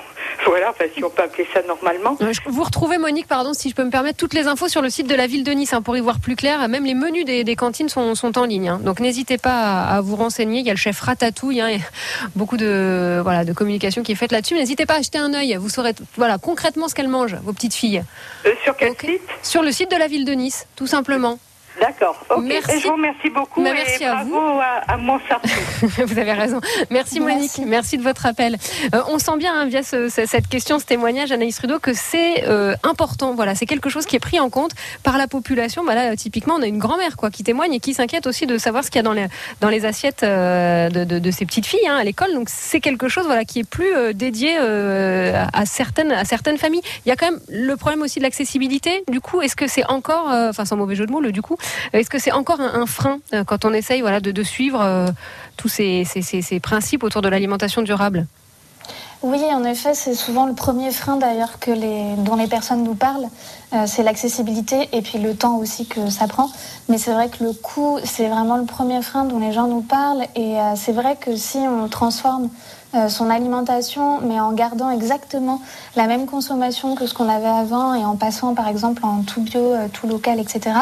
Voilà, 0.47 0.71
enfin, 0.71 0.85
si 0.95 1.03
on 1.03 1.11
peut 1.11 1.23
appeler 1.23 1.47
ça 1.53 1.61
normalement. 1.67 2.17
Euh, 2.21 2.33
Vous 2.47 2.63
retrouvez, 2.63 2.99
Monique, 2.99 3.27
pardon, 3.27 3.53
si 3.53 3.69
je 3.69 3.75
peux 3.75 3.85
me 3.85 3.91
permettre, 3.91 4.17
toutes 4.17 4.33
les 4.35 4.47
infos 4.47 4.69
sur 4.69 4.81
le 4.81 4.91
site 4.91 5.09
de 5.09 5.15
la 5.15 5.27
ville 5.27 5.43
de 5.45 5.51
Nice 5.53 5.73
hein, 5.73 5.83
pour 5.83 5.97
y 5.97 6.01
voir 6.01 6.21
plus 6.21 6.37
clair. 6.37 6.67
Même 6.69 6.85
les 6.85 6.95
menus 6.95 7.25
des, 7.25 7.43
des 7.45 7.57
cantines 7.57 7.89
sont, 7.89 8.15
sont 8.15 8.39
en 8.39 8.45
ligne. 8.45 8.69
hein. 8.69 8.81
Donc 8.83 9.01
n'hésitez 9.01 9.39
pas 9.39 9.51
à, 9.83 9.97
à 9.97 10.01
vous 10.01 10.17
renseigner. 10.17 10.61
Il 10.61 10.67
y 10.67 10.71
a 10.71 10.75
le 10.75 10.79
chef 10.79 11.01
Ratatouille. 11.01 11.61
Hein, 11.61 11.69
et 11.69 11.81
beaucoup 12.37 12.57
de, 12.57 13.21
voilà, 13.23 13.45
de 13.45 13.53
communication 13.53 14.03
qui 14.03 14.13
est 14.13 14.17
faite 14.17 14.33
là-dessus. 14.33 14.55
N'hésitez 14.55 14.87
pas 14.87 14.95
à 14.95 15.03
jeter 15.03 15.19
un 15.19 15.35
œil. 15.35 15.57
Vous 15.61 15.69
saurez 15.69 15.95
voilà, 16.17 16.39
concrètement 16.39 16.89
ce 16.89 16.95
qu'elles 16.95 17.09
mangent, 17.09 17.37
vos 17.43 17.53
petites 17.53 17.75
filles. 17.75 18.05
Euh, 18.47 18.51
sur 18.63 18.77
quel 18.77 18.93
site? 18.99 19.21
Sur 19.43 19.63
le 19.63 19.73
site 19.73 19.91
de 19.91 19.97
la 19.97 20.07
ville 20.07 20.25
de 20.25 20.33
Nice, 20.33 20.67
tout 20.77 20.87
simplement. 20.87 21.39
D'accord. 21.81 22.17
ok. 22.31 22.43
Merci. 22.45 22.71
Et 22.77 22.81
je 22.81 22.87
vous 22.87 22.95
remercie 22.95 23.31
beaucoup 23.31 23.63
Bah, 23.63 23.71
et 23.71 23.75
merci 23.75 24.05
à 24.05 24.15
bravo 24.25 24.59
à, 24.61 24.93
à 24.93 24.97
Montsartou. 24.97 25.49
Vous 26.07 26.19
avez 26.19 26.33
raison. 26.33 26.61
Merci 26.91 27.21
Monique, 27.21 27.41
Merci. 27.59 27.65
merci 27.67 27.99
de 27.99 28.03
votre 28.03 28.27
appel. 28.27 28.57
Euh, 28.95 29.03
on 29.09 29.19
sent 29.19 29.37
bien 29.39 29.53
hein, 29.55 29.67
via 29.67 29.83
ce- 29.83 30.09
ce- 30.09 30.27
cette 30.27 30.49
question, 30.49 30.79
ce 30.79 30.85
témoignage, 30.87 31.33
Anaïs 31.33 31.57
Trudeau, 31.57 31.79
que 31.79 31.93
c'est 31.93 32.45
euh, 32.49 32.75
important. 32.83 33.35
Voilà, 33.35 33.55
c'est 33.55 33.67
quelque 33.67 33.91
chose 33.91 34.07
qui 34.07 34.17
est 34.17 34.21
pris 34.21 34.41
en 34.41 34.49
compte 34.51 34.73
par 35.03 35.19
la 35.19 35.27
population. 35.27 35.85
Bah 35.85 35.95
là, 35.95 36.17
typiquement, 36.17 36.55
on 36.55 36.63
a 36.63 36.67
une 36.67 36.79
grand-mère 36.79 37.17
quoi 37.17 37.31
qui 37.31 37.43
témoigne 37.45 37.75
et 37.75 37.81
qui 37.81 37.95
s'inquiète 37.95 38.27
aussi 38.27 38.47
de 38.47 38.57
savoir 38.59 38.85
ce 38.85 38.91
qu'il 38.91 38.99
y 38.99 39.01
a 39.01 39.03
dans 39.03 39.13
les 39.13 39.27
dans 39.61 39.69
les 39.69 39.85
assiettes 39.85 40.23
euh, 40.23 40.89
de, 40.89 41.05
de, 41.05 41.19
de 41.19 41.31
ces 41.31 41.45
petites 41.47 41.67
filles 41.67 41.87
hein, 41.89 41.97
à 41.97 42.05
l'école. 42.05 42.33
Donc 42.35 42.49
c'est 42.49 42.81
quelque 42.81 43.09
chose 43.09 43.27
voilà 43.27 43.45
qui 43.45 43.61
est 43.61 43.69
plus 43.69 43.95
euh, 43.95 44.13
dédié 44.13 44.57
euh, 44.61 45.45
à 45.53 45.67
certaines 45.67 46.13
à 46.13 46.25
certaines 46.25 46.59
familles. 46.59 46.83
Il 47.05 47.09
y 47.09 47.13
a 47.13 47.17
quand 47.17 47.31
même 47.31 47.41
le 47.49 47.77
problème 47.77 48.03
aussi 48.03 48.19
de 48.19 48.25
l'accessibilité. 48.25 49.05
Du 49.11 49.21
coup, 49.21 49.43
est-ce 49.43 49.57
que 49.57 49.67
c'est 49.67 49.85
encore, 49.91 50.31
euh, 50.31 50.51
enfin 50.51 50.65
sans 50.65 50.77
mauvais 50.77 50.95
jeu 50.95 51.07
de 51.07 51.13
mots, 51.13 51.21
le 51.21 51.33
du 51.33 51.43
coup, 51.43 51.57
est-ce 51.93 52.11
que 52.11 52.19
c'est 52.19 52.33
encore 52.33 52.61
un, 52.61 52.87
frein 52.87 53.19
euh, 53.33 53.45
quand 53.45 53.65
on 53.65 53.73
essaye 53.73 54.01
voilà 54.01 54.21
de, 54.21 54.43
suivre 54.43 54.81
euh, 54.81 55.07
tous 55.57 55.69
ces, 55.69 56.05
ces, 56.05 56.23
ces- 56.23 56.61
principes 56.61 57.03
autour 57.03 57.23
de 57.23 57.29
l'alimentation 57.29 57.83
durable? 57.83 58.27
Oui, 59.23 59.41
en 59.51 59.65
effet, 59.65 59.95
c'est 59.95 60.15
souvent 60.15 60.47
le 60.47 60.53
premier 60.53 60.91
frein 60.91 61.17
d'ailleurs 61.17 61.59
que 61.59 61.71
les, 61.71 62.15
dont 62.19 62.37
les 62.37 62.47
personnes 62.47 62.85
nous 62.85 62.95
parlent. 62.95 63.29
Euh, 63.73 63.85
c'est 63.87 64.03
l'accessibilité 64.03 64.89
et 64.93 65.03
puis 65.03 65.19
le 65.19 65.35
temps 65.35 65.57
aussi 65.57 65.87
que 65.87 66.11
ça 66.11 66.29
prend. 66.29 66.51
Mais 66.89 66.99
c'est 66.99 67.13
vrai 67.13 67.29
que 67.29 67.43
le 67.43 67.53
coût, 67.53 67.99
c'est 68.05 68.29
vraiment 68.29 68.57
le 68.57 68.67
premier 68.67 69.03
frein 69.03 69.25
dont 69.25 69.41
les 69.41 69.53
gens 69.53 69.67
nous 69.67 69.81
parlent. 69.81 70.27
Et 70.37 70.55
c'est 70.77 70.93
vrai 70.93 71.17
que 71.17 71.35
si 71.35 71.59
on 71.59 71.89
transforme 71.89 72.51
son 73.09 73.31
alimentation, 73.31 74.21
mais 74.21 74.41
en 74.41 74.53
gardant 74.53 74.91
exactement 74.91 75.61
la 75.97 76.07
même 76.07 76.27
consommation 76.27 76.95
que 76.95 77.07
ce 77.07 77.15
qu'on 77.15 77.29
avait 77.29 77.47
avant 77.47 77.95
et 77.95 78.05
en 78.05 78.17
passant 78.17 78.55
par 78.55 78.69
exemple 78.69 79.05
en 79.05 79.23
tout 79.23 79.41
bio, 79.41 79.61
euh, 79.61 79.89
tout 79.93 80.07
local, 80.07 80.41
etc., 80.41 80.77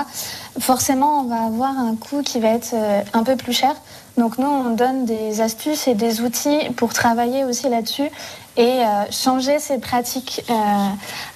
forcément 0.58 1.20
on 1.20 1.24
va 1.24 1.44
avoir 1.46 1.78
un 1.78 1.96
coût 1.96 2.22
qui 2.22 2.40
va 2.40 2.48
être 2.48 2.74
euh, 2.74 3.02
un 3.12 3.22
peu 3.22 3.36
plus 3.36 3.52
cher. 3.52 3.74
Donc 4.16 4.38
nous, 4.38 4.46
on 4.46 4.70
donne 4.70 5.06
des 5.06 5.40
astuces 5.40 5.88
et 5.88 5.94
des 5.94 6.20
outils 6.20 6.70
pour 6.76 6.92
travailler 6.92 7.44
aussi 7.44 7.68
là-dessus 7.68 8.08
et 8.56 8.62
euh, 8.62 9.10
changer 9.10 9.58
ces 9.58 9.78
pratiques 9.78 10.44
euh, 10.48 10.54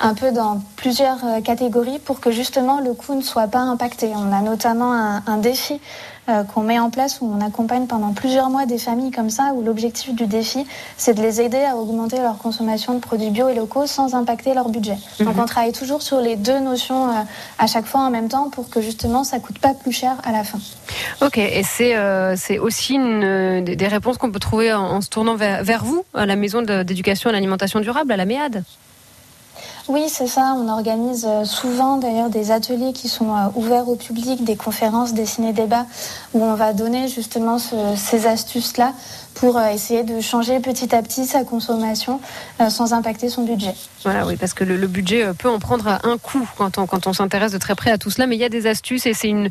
un 0.00 0.14
peu 0.14 0.30
dans 0.30 0.62
plusieurs 0.76 1.18
euh, 1.24 1.40
catégories 1.40 1.98
pour 1.98 2.20
que 2.20 2.30
justement 2.30 2.80
le 2.80 2.94
coût 2.94 3.14
ne 3.14 3.22
soit 3.22 3.48
pas 3.48 3.58
impacté. 3.58 4.12
On 4.14 4.32
a 4.32 4.42
notamment 4.42 4.92
un 4.92 5.36
défi 5.38 5.80
euh, 6.28 6.44
qu'on 6.44 6.62
met 6.62 6.78
en 6.78 6.90
place 6.90 7.20
où 7.20 7.26
on 7.26 7.44
accompagne 7.44 7.86
pendant 7.86 8.12
plusieurs 8.12 8.50
mois 8.50 8.66
des 8.66 8.78
familles 8.78 9.10
comme 9.10 9.30
ça, 9.30 9.52
où 9.54 9.62
l'objectif 9.62 10.14
du 10.14 10.26
défi, 10.26 10.66
c'est 10.96 11.14
de 11.14 11.22
les 11.22 11.40
aider 11.40 11.58
à 11.58 11.76
augmenter 11.76 12.18
leur 12.18 12.38
consommation 12.38 12.94
de 12.94 13.00
produits 13.00 13.30
bio 13.30 13.48
et 13.48 13.54
locaux 13.54 13.86
sans 13.86 14.14
impacter 14.14 14.54
leur 14.54 14.68
budget. 14.68 14.96
Donc 15.20 15.36
on 15.38 15.46
travaille 15.46 15.72
toujours 15.72 16.02
sur 16.02 16.20
les 16.20 16.36
deux 16.36 16.58
notions 16.60 17.08
euh, 17.08 17.22
à 17.58 17.66
chaque 17.66 17.86
fois 17.86 18.00
en 18.00 18.10
même 18.10 18.28
temps 18.28 18.50
pour 18.50 18.70
que 18.70 18.80
justement 18.80 19.24
ça 19.24 19.38
coûte 19.38 19.58
pas 19.58 19.74
plus 19.74 19.92
cher 19.92 20.16
à 20.24 20.32
la 20.32 20.44
fin. 20.44 20.58
Ok, 21.20 21.38
et 21.38 21.62
c'est 21.62 21.96
euh, 21.96 22.36
aussi 22.60 22.94
une, 22.94 23.64
des 23.64 23.88
réponses 23.88 24.18
qu'on 24.18 24.30
peut 24.30 24.38
trouver 24.38 24.72
en, 24.72 24.82
en 24.82 25.00
se 25.00 25.08
tournant 25.08 25.36
vers, 25.36 25.64
vers 25.64 25.84
vous, 25.84 26.04
à 26.14 26.26
la 26.26 26.36
maison 26.36 26.62
d'éducation 26.62 27.30
à 27.30 27.32
l'alimentation 27.32 27.80
durable, 27.80 28.12
à 28.12 28.16
la 28.16 28.24
MEAD. 28.24 28.64
Oui, 29.88 30.04
c'est 30.08 30.26
ça. 30.26 30.54
On 30.58 30.68
organise 30.68 31.24
euh, 31.26 31.44
souvent 31.44 31.96
d'ailleurs 31.96 32.28
des 32.28 32.50
ateliers 32.50 32.92
qui 32.92 33.08
sont 33.08 33.30
euh, 33.34 33.48
ouverts 33.54 33.88
au 33.88 33.94
public, 33.96 34.44
des 34.44 34.54
conférences, 34.56 35.14
des 35.14 35.24
ciné-débats, 35.24 35.86
où 36.34 36.42
on 36.44 36.54
va 36.54 36.74
donner 36.74 37.08
justement 37.08 37.58
ce- 37.58 37.74
ces 37.96 38.26
astuces-là 38.26 38.92
pour 39.38 39.56
euh, 39.56 39.68
essayer 39.68 40.02
de 40.02 40.20
changer 40.20 40.58
petit 40.60 40.94
à 40.94 41.02
petit 41.02 41.24
sa 41.24 41.44
consommation 41.44 42.20
euh, 42.60 42.70
sans 42.70 42.92
impacter 42.92 43.28
son 43.28 43.44
budget. 43.44 43.74
Voilà, 44.02 44.26
oui, 44.26 44.36
parce 44.36 44.52
que 44.52 44.64
le, 44.64 44.86
budget 44.86 45.24
euh, 45.24 45.32
peut 45.32 45.48
en 45.48 45.58
prendre 45.58 45.98
un 46.02 46.18
coup 46.18 46.48
quand 46.56 47.06
on, 47.06 47.12
s'intéresse 47.12 47.52
de 47.52 47.58
très 47.58 47.74
près 47.74 47.90
à 47.90 47.98
tout 47.98 48.10
cela, 48.10 48.26
mais 48.26 48.36
il 48.36 48.40
y 48.40 48.44
a 48.44 48.48
des 48.48 48.66
astuces 48.66 49.06
et 49.06 49.14
c'est 49.14 49.28
une, 49.28 49.48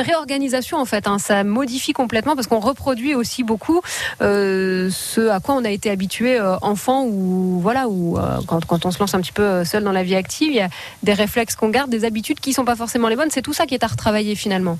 réorganisation 0.00 0.78
en 0.78 0.84
fait. 0.84 1.06
hein. 1.06 1.18
Ça 1.18 1.44
modifie 1.44 1.92
complètement 1.92 2.34
parce 2.34 2.46
qu'on 2.46 2.60
reproduit 2.60 3.14
aussi 3.14 3.42
beaucoup 3.42 3.80
ce 4.20 5.28
à 5.28 5.40
quoi 5.40 5.54
on 5.54 5.64
a 5.64 5.70
été 5.70 5.90
habitué 5.90 6.40
enfant 6.62 7.04
ou 7.04 7.58
voilà 7.60 7.88
ou 7.88 8.18
quand, 8.46 8.64
quand 8.66 8.84
on 8.86 8.90
se 8.90 8.98
lance 8.98 9.14
un 9.14 9.20
petit 9.20 9.32
peu 9.32 9.64
seul 9.64 9.84
dans 9.84 9.92
la 9.92 10.02
vie 10.02 10.14
active, 10.14 10.50
il 10.50 10.56
y 10.56 10.60
a 10.60 10.68
des 11.02 11.14
réflexes 11.14 11.56
qu'on 11.56 11.70
garde, 11.70 11.90
des 11.90 12.04
habitudes 12.04 12.40
qui 12.40 12.52
sont 12.52 12.64
pas 12.64 12.76
forcément 12.76 13.08
les 13.08 13.16
bonnes. 13.16 13.30
C'est 13.30 13.42
tout 13.42 13.54
ça 13.54 13.66
qui 13.66 13.74
est 13.74 13.84
à 13.84 13.88
retravailler 13.88 14.34
finalement. 14.34 14.78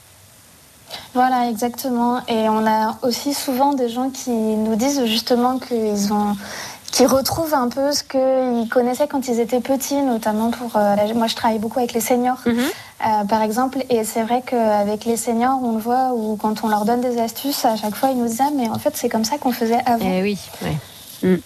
Voilà, 1.15 1.49
exactement. 1.49 2.21
Et 2.29 2.49
on 2.49 2.67
a 2.67 2.99
aussi 3.03 3.35
souvent 3.35 3.73
des 3.73 3.89
gens 3.89 4.11
qui 4.11 4.31
nous 4.31 4.77
disent 4.77 5.05
justement 5.07 5.59
qu'ils 5.59 6.13
ont 6.13 6.37
qui 6.93 7.05
retrouvent 7.05 7.53
un 7.53 7.69
peu 7.69 7.93
ce 7.93 8.03
qu'ils 8.03 8.69
connaissaient 8.71 9.09
quand 9.09 9.29
ils 9.29 9.39
étaient 9.41 9.61
petits, 9.61 10.01
notamment 10.01 10.51
pour... 10.51 10.77
euh, 10.77 10.95
la- 10.97 11.13
moi, 11.13 11.27
je 11.27 11.35
travaille 11.35 11.59
beaucoup 11.59 11.79
avec 11.79 11.93
les 11.93 12.01
seniors, 12.01 12.39
Mhm. 12.47 12.59
euh, 12.59 13.25
par 13.29 13.43
exemple, 13.43 13.85
et 13.91 14.03
c'est 14.05 14.23
vrai 14.23 14.43
qu'avec 14.47 15.05
les 15.05 15.19
seniors, 15.19 15.59
on 15.63 15.73
le 15.73 15.79
voit, 15.81 16.13
ou 16.15 16.37
quand 16.37 16.65
on 16.65 16.69
leur 16.69 16.87
donne 16.87 17.03
des 17.03 17.21
astuces, 17.21 17.67
à 17.67 17.77
chaque 17.77 17.95
fois, 17.97 18.11
ils 18.13 18.17
nous 18.17 18.29
disent, 18.29 18.41
ah, 18.41 18.51
mais 18.55 18.71
en 18.71 18.79
fait, 18.79 18.97
c'est 18.97 19.11
comme 19.11 19.25
ça 19.25 19.37
qu'on 19.37 19.53
faisait 19.53 19.81
avant. 19.85 20.09
Eh 20.11 20.23
oui. 20.23 20.39
Mm. 21.23 21.37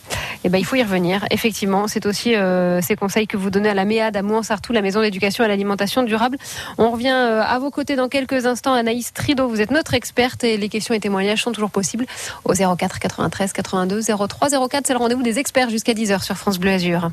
Eh 0.44 0.48
ben, 0.48 0.58
il 0.58 0.64
faut 0.64 0.76
y 0.76 0.82
revenir. 0.82 1.24
Effectivement, 1.30 1.86
c'est 1.86 2.06
aussi 2.06 2.34
euh, 2.34 2.80
ces 2.80 2.96
conseils 2.96 3.26
que 3.26 3.36
vous 3.36 3.50
donnez 3.50 3.68
à 3.68 3.74
la 3.74 3.84
MEAD, 3.84 4.16
à 4.16 4.22
Mouansartou, 4.22 4.72
la 4.72 4.82
maison 4.82 5.02
d'éducation 5.02 5.44
à 5.44 5.48
l'alimentation 5.48 6.02
durable. 6.02 6.38
On 6.78 6.90
revient 6.90 7.08
euh, 7.08 7.42
à 7.42 7.58
vos 7.58 7.70
côtés 7.70 7.96
dans 7.96 8.08
quelques 8.08 8.46
instants. 8.46 8.72
Anaïs 8.72 9.12
Trido, 9.12 9.48
vous 9.48 9.60
êtes 9.60 9.70
notre 9.70 9.94
experte 9.94 10.44
et 10.44 10.56
les 10.56 10.68
questions 10.68 10.94
et 10.94 11.00
témoignages 11.00 11.42
sont 11.42 11.52
toujours 11.52 11.70
possibles 11.70 12.06
au 12.44 12.54
04 12.54 12.98
93 12.98 13.52
82 13.52 14.02
03 14.02 14.68
04. 14.68 14.86
C'est 14.86 14.92
le 14.92 14.98
rendez-vous 14.98 15.22
des 15.22 15.38
experts 15.38 15.70
jusqu'à 15.70 15.92
10h 15.92 16.22
sur 16.22 16.36
France 16.36 16.58
Bleu 16.58 16.72
Azur. 16.72 17.10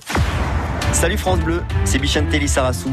Salut 0.94 1.18
France 1.18 1.40
Bleu, 1.40 1.62
c'est 1.86 2.00
Bichantelli 2.00 2.48
Sarassou. 2.48 2.90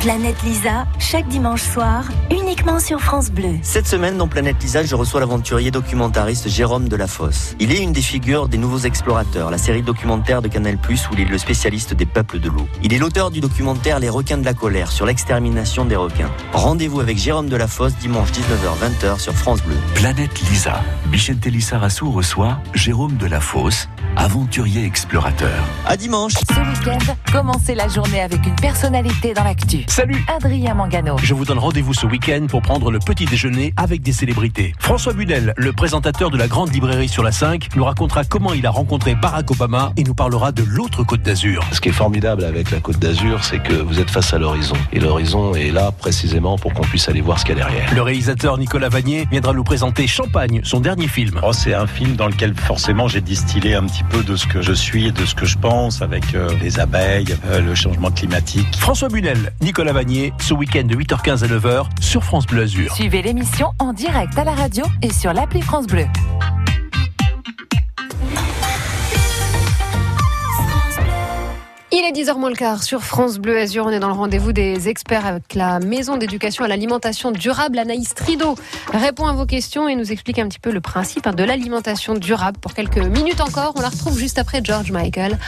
Planète 0.00 0.40
Lisa, 0.44 0.86
chaque 1.00 1.26
dimanche 1.26 1.62
soir, 1.62 2.04
uniquement 2.30 2.78
sur 2.78 3.00
France 3.00 3.30
Bleu. 3.30 3.56
Cette 3.62 3.88
semaine, 3.88 4.16
dans 4.16 4.28
Planète 4.28 4.62
Lisa, 4.62 4.84
je 4.84 4.94
reçois 4.94 5.18
l'aventurier 5.18 5.72
documentariste 5.72 6.48
Jérôme 6.48 6.88
Delafosse. 6.88 7.56
Il 7.58 7.72
est 7.72 7.82
une 7.82 7.92
des 7.92 8.02
figures 8.02 8.48
des 8.48 8.58
Nouveaux 8.58 8.78
Explorateurs, 8.78 9.50
la 9.50 9.58
série 9.58 9.82
documentaire 9.82 10.40
de 10.40 10.46
Canal+, 10.46 10.76
où 10.76 11.14
il 11.14 11.20
est 11.20 11.24
le 11.24 11.38
spécialiste 11.38 11.94
des 11.94 12.06
peuples 12.06 12.38
de 12.38 12.48
l'eau. 12.48 12.68
Il 12.84 12.92
est 12.94 12.98
l'auteur 12.98 13.32
du 13.32 13.40
documentaire 13.40 13.98
Les 13.98 14.08
requins 14.08 14.38
de 14.38 14.44
la 14.44 14.54
colère 14.54 14.92
sur 14.92 15.04
l'extermination 15.04 15.84
des 15.84 15.96
requins. 15.96 16.30
Rendez-vous 16.52 17.00
avec 17.00 17.18
Jérôme 17.18 17.48
Delafosse 17.48 17.96
dimanche 17.96 18.30
19h-20h 18.30 19.18
sur 19.18 19.34
France 19.34 19.62
Bleu. 19.62 19.76
Planète 19.94 20.40
Lisa. 20.48 20.80
Bichentelli 21.06 21.60
Sarassou 21.60 22.12
reçoit 22.12 22.58
Jérôme 22.74 23.16
Delafosse, 23.16 23.88
aventurier 24.16 24.84
explorateur. 24.84 25.64
À 25.86 25.96
dimanche. 25.96 26.34
Ce 26.34 26.60
week-end, 26.60 27.14
commencez 27.38 27.76
la 27.76 27.86
journée 27.86 28.20
avec 28.20 28.44
une 28.44 28.56
personnalité 28.56 29.32
dans 29.32 29.44
l'actu. 29.44 29.84
Salut 29.86 30.24
Adrien 30.26 30.74
Mangano. 30.74 31.16
Je 31.22 31.34
vous 31.34 31.44
donne 31.44 31.60
rendez-vous 31.60 31.94
ce 31.94 32.04
week-end 32.04 32.46
pour 32.48 32.62
prendre 32.62 32.90
le 32.90 32.98
petit 32.98 33.26
déjeuner 33.26 33.72
avec 33.76 34.02
des 34.02 34.10
célébrités. 34.10 34.74
François 34.80 35.12
Bunel, 35.12 35.54
le 35.56 35.72
présentateur 35.72 36.30
de 36.30 36.36
la 36.36 36.48
grande 36.48 36.74
librairie 36.74 37.08
sur 37.08 37.22
la 37.22 37.30
5, 37.30 37.68
nous 37.76 37.84
racontera 37.84 38.24
comment 38.24 38.54
il 38.54 38.66
a 38.66 38.70
rencontré 38.70 39.14
Barack 39.14 39.52
Obama 39.52 39.92
et 39.96 40.02
nous 40.02 40.14
parlera 40.14 40.50
de 40.50 40.64
l'autre 40.64 41.04
côte 41.04 41.22
d'Azur. 41.22 41.64
Ce 41.70 41.80
qui 41.80 41.90
est 41.90 41.92
formidable 41.92 42.42
avec 42.42 42.72
la 42.72 42.80
côte 42.80 42.98
d'Azur, 42.98 43.44
c'est 43.44 43.62
que 43.62 43.74
vous 43.74 44.00
êtes 44.00 44.10
face 44.10 44.34
à 44.34 44.38
l'horizon. 44.38 44.74
Et 44.92 44.98
l'horizon 44.98 45.54
est 45.54 45.70
là 45.70 45.92
précisément 45.92 46.58
pour 46.58 46.74
qu'on 46.74 46.82
puisse 46.82 47.08
aller 47.08 47.20
voir 47.20 47.38
ce 47.38 47.44
qu'il 47.44 47.56
y 47.56 47.60
a 47.60 47.66
derrière. 47.66 47.94
Le 47.94 48.02
réalisateur 48.02 48.58
Nicolas 48.58 48.88
Vanier 48.88 49.28
viendra 49.30 49.52
nous 49.52 49.62
présenter 49.62 50.08
Champagne, 50.08 50.60
son 50.64 50.80
dernier 50.80 51.06
film. 51.06 51.38
Oh, 51.44 51.52
c'est 51.52 51.74
un 51.74 51.86
film 51.86 52.16
dans 52.16 52.26
lequel 52.26 52.56
forcément 52.56 53.06
j'ai 53.06 53.20
distillé 53.20 53.76
un 53.76 53.84
petit 53.84 54.02
peu 54.02 54.24
de 54.24 54.34
ce 54.34 54.48
que 54.48 54.60
je 54.60 54.72
suis 54.72 55.06
et 55.06 55.12
de 55.12 55.24
ce 55.24 55.36
que 55.36 55.46
je 55.46 55.56
pense 55.56 56.02
avec 56.02 56.34
euh, 56.34 56.50
les 56.60 56.80
abeilles, 56.80 57.27
euh, 57.46 57.60
le 57.60 57.74
changement 57.74 58.10
climatique. 58.10 58.76
François 58.76 59.08
Bunel, 59.08 59.52
Nicolas 59.60 59.92
Vanier, 59.92 60.32
ce 60.40 60.54
week-end 60.54 60.84
de 60.84 60.94
8h15 60.94 61.44
à 61.44 61.48
9h 61.48 61.86
sur 62.00 62.24
France 62.24 62.46
Bleu 62.46 62.62
Azur. 62.62 62.94
Suivez 62.94 63.22
l'émission 63.22 63.70
en 63.78 63.92
direct 63.92 64.36
à 64.38 64.44
la 64.44 64.52
radio 64.52 64.84
et 65.02 65.12
sur 65.12 65.32
l'appli 65.32 65.62
France 65.62 65.86
Bleu. 65.86 66.06
Est 72.08 72.12
10h 72.12 72.38
moins 72.38 72.48
le 72.48 72.56
quart 72.56 72.82
sur 72.82 73.02
France 73.02 73.38
Bleu 73.38 73.58
Azur. 73.58 73.84
On 73.84 73.90
est 73.90 73.98
dans 73.98 74.08
le 74.08 74.14
rendez-vous 74.14 74.52
des 74.52 74.88
experts 74.88 75.26
avec 75.26 75.54
la 75.54 75.78
maison 75.78 76.16
d'éducation 76.16 76.64
à 76.64 76.68
l'alimentation 76.68 77.32
durable. 77.32 77.78
Anaïs 77.78 78.14
Trido 78.14 78.54
répond 78.94 79.26
à 79.26 79.32
vos 79.32 79.44
questions 79.44 79.88
et 79.88 79.94
nous 79.94 80.10
explique 80.10 80.38
un 80.38 80.48
petit 80.48 80.58
peu 80.58 80.70
le 80.70 80.80
principe 80.80 81.26
hein, 81.26 81.32
de 81.32 81.44
l'alimentation 81.44 82.14
durable. 82.14 82.58
Pour 82.60 82.72
quelques 82.72 82.96
minutes 82.96 83.42
encore, 83.42 83.74
on 83.76 83.82
la 83.82 83.90
retrouve 83.90 84.18
juste 84.18 84.38
après 84.38 84.60
George 84.64 84.90
Michael. 84.90 85.38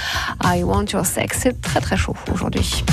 I 0.45 0.63
want 0.63 0.87
your 0.93 1.07
sex. 1.07 1.39
C'est 1.41 1.63
très 1.63 1.81
très 1.81 1.97
chaud 1.97 2.15
aujourd'hui. 2.31 2.85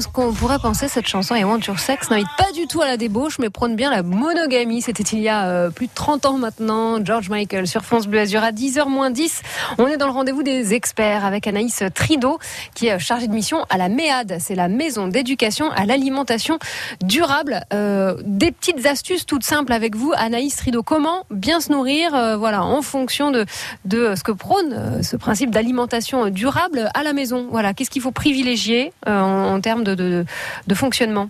Ce 0.00 0.08
qu'on 0.08 0.32
pourrait 0.32 0.58
penser, 0.58 0.88
cette 0.88 1.06
chanson 1.06 1.34
I 1.34 1.44
Want 1.44 1.60
Your 1.60 1.78
Sex 1.78 2.10
n'invite 2.10 2.26
pas 2.36 2.50
du 2.52 2.66
tout 2.66 2.80
à 2.82 2.86
la 2.86 2.96
débauche, 2.96 3.38
mais 3.38 3.50
prône 3.50 3.76
bien 3.76 3.90
la 3.90 4.02
monogamie. 4.02 4.82
C'était 4.82 5.04
il 5.04 5.20
y 5.20 5.28
a 5.28 5.46
euh, 5.46 5.70
plus 5.70 5.86
de 5.86 5.92
30 5.94 6.26
ans 6.26 6.38
maintenant. 6.38 7.04
George 7.04 7.28
Michael 7.28 7.66
sur 7.66 7.84
France 7.84 8.06
Bleu 8.06 8.20
Azur 8.20 8.42
à 8.42 8.50
10h 8.50 9.12
10. 9.12 9.42
On 9.78 9.86
est 9.86 9.96
dans 9.96 10.06
le 10.06 10.12
rendez-vous 10.12 10.42
des 10.42 10.74
experts 10.74 11.24
avec 11.24 11.46
Anaïs 11.46 11.82
Trido, 11.94 12.38
qui 12.74 12.88
est 12.88 12.98
chargée 12.98 13.28
de 13.28 13.32
mission 13.32 13.64
à 13.70 13.78
la 13.78 13.88
MEAD. 13.88 14.38
C'est 14.40 14.54
la 14.54 14.68
maison 14.68 15.06
d'éducation 15.06 15.70
à 15.70 15.86
l'alimentation 15.86 16.58
durable. 17.02 17.64
Euh, 17.72 18.16
des 18.24 18.50
petites 18.50 18.86
astuces 18.86 19.26
toutes 19.26 19.44
simples 19.44 19.72
avec 19.72 19.94
vous, 19.94 20.12
Anaïs 20.16 20.56
Trido. 20.56 20.82
Comment 20.82 21.24
bien 21.30 21.60
se 21.60 21.70
nourrir, 21.70 22.14
euh, 22.14 22.36
voilà, 22.36 22.64
en 22.64 22.82
fonction 22.82 23.30
de, 23.30 23.44
ce 23.88 24.22
que 24.22 24.32
prône 24.32 25.02
ce 25.02 25.16
principe 25.16 25.50
d'alimentation 25.50 26.30
durable 26.30 26.90
à 26.94 27.02
la 27.02 27.12
maison? 27.12 27.46
Voilà, 27.50 27.74
qu'est-ce 27.74 27.90
qu'il 27.90 28.02
faut 28.02 28.10
privilégier 28.10 28.92
en, 29.06 29.12
en 29.12 29.60
termes 29.60 29.83
de, 29.84 29.94
de, 29.94 30.24
de 30.66 30.74
fonctionnement 30.74 31.28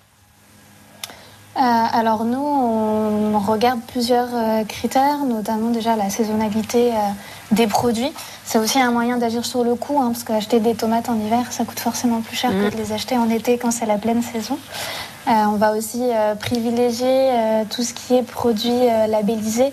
Euh, 1.57 1.61
alors 1.61 2.25
nous, 2.25 2.38
on 2.38 3.38
regarde 3.38 3.79
plusieurs 3.87 4.27
euh, 4.35 4.64
critères, 4.64 5.19
notamment 5.25 5.71
déjà 5.71 5.95
la 5.95 6.11
saisonnalité 6.11 6.90
euh, 6.90 6.97
des 7.53 7.69
produits. 7.69 8.12
C'est 8.45 8.59
aussi 8.59 8.81
un 8.81 8.90
moyen 8.90 9.19
d'agir 9.19 9.45
sur 9.45 9.62
le 9.62 9.77
coût, 9.77 10.01
hein, 10.01 10.11
parce 10.12 10.25
qu'acheter 10.25 10.59
des 10.59 10.75
tomates 10.75 11.09
en 11.09 11.14
hiver, 11.14 11.53
ça 11.53 11.64
coûte 11.64 11.79
forcément 11.79 12.23
plus 12.23 12.37
cher 12.37 12.51
que 12.51 12.71
de 12.75 12.77
les 12.77 12.93
acheter 12.93 13.17
en 13.17 13.31
été 13.31 13.57
quand 13.57 13.71
c'est 13.71 13.87
la 13.87 13.99
pleine 13.99 14.23
saison. 14.23 14.59
On 15.27 15.57
va 15.57 15.73
aussi 15.73 16.03
privilégier 16.40 17.31
tout 17.71 17.83
ce 17.83 17.95
qui 17.95 18.14
est 18.17 18.23
produits 18.23 18.71
euh, 18.90 19.07
labellisés. 19.07 19.73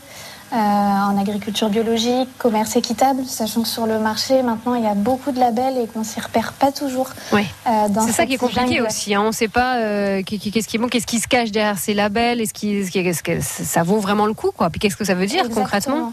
Euh, 0.53 0.55
en 0.55 1.17
agriculture 1.17 1.69
biologique, 1.69 2.27
commerce 2.37 2.75
équitable, 2.75 3.23
sachant 3.25 3.61
que 3.61 3.67
sur 3.67 3.85
le 3.85 3.99
marché 3.99 4.43
maintenant 4.43 4.75
il 4.75 4.83
y 4.83 4.87
a 4.87 4.95
beaucoup 4.95 5.31
de 5.31 5.39
labels 5.39 5.77
et 5.77 5.87
qu'on 5.87 6.03
s'y 6.03 6.19
repère 6.19 6.53
pas 6.53 6.71
toujours. 6.71 7.09
Oui. 7.31 7.45
euh, 7.67 7.87
C'est 8.05 8.11
ça 8.11 8.25
qui 8.25 8.33
est 8.33 8.37
compliqué 8.37 8.75
jungle. 8.75 8.87
aussi. 8.87 9.15
hein. 9.15 9.21
On 9.23 9.27
ne 9.27 9.31
sait 9.31 9.47
pas 9.47 9.77
euh, 9.77 10.21
qu'est- 10.25 10.37
qu'est-ce 10.37 10.67
qui 10.67 10.75
est 10.77 10.79
bon, 10.79 10.87
qu'est-ce 10.87 11.07
qui 11.07 11.19
se 11.19 11.27
cache 11.27 11.51
derrière 11.51 11.77
ces 11.77 11.93
labels, 11.93 12.41
est-ce 12.41 12.51
est-ce 12.65 13.23
que 13.23 13.39
ça 13.41 13.83
vaut 13.83 13.99
vraiment 13.99 14.25
le 14.25 14.33
coup, 14.33 14.51
quoi. 14.55 14.69
Puis 14.69 14.79
qu'est-ce 14.79 14.95
que 14.97 15.05
ça 15.05 15.13
veut 15.13 15.25
dire 15.25 15.49
concrètement? 15.49 16.11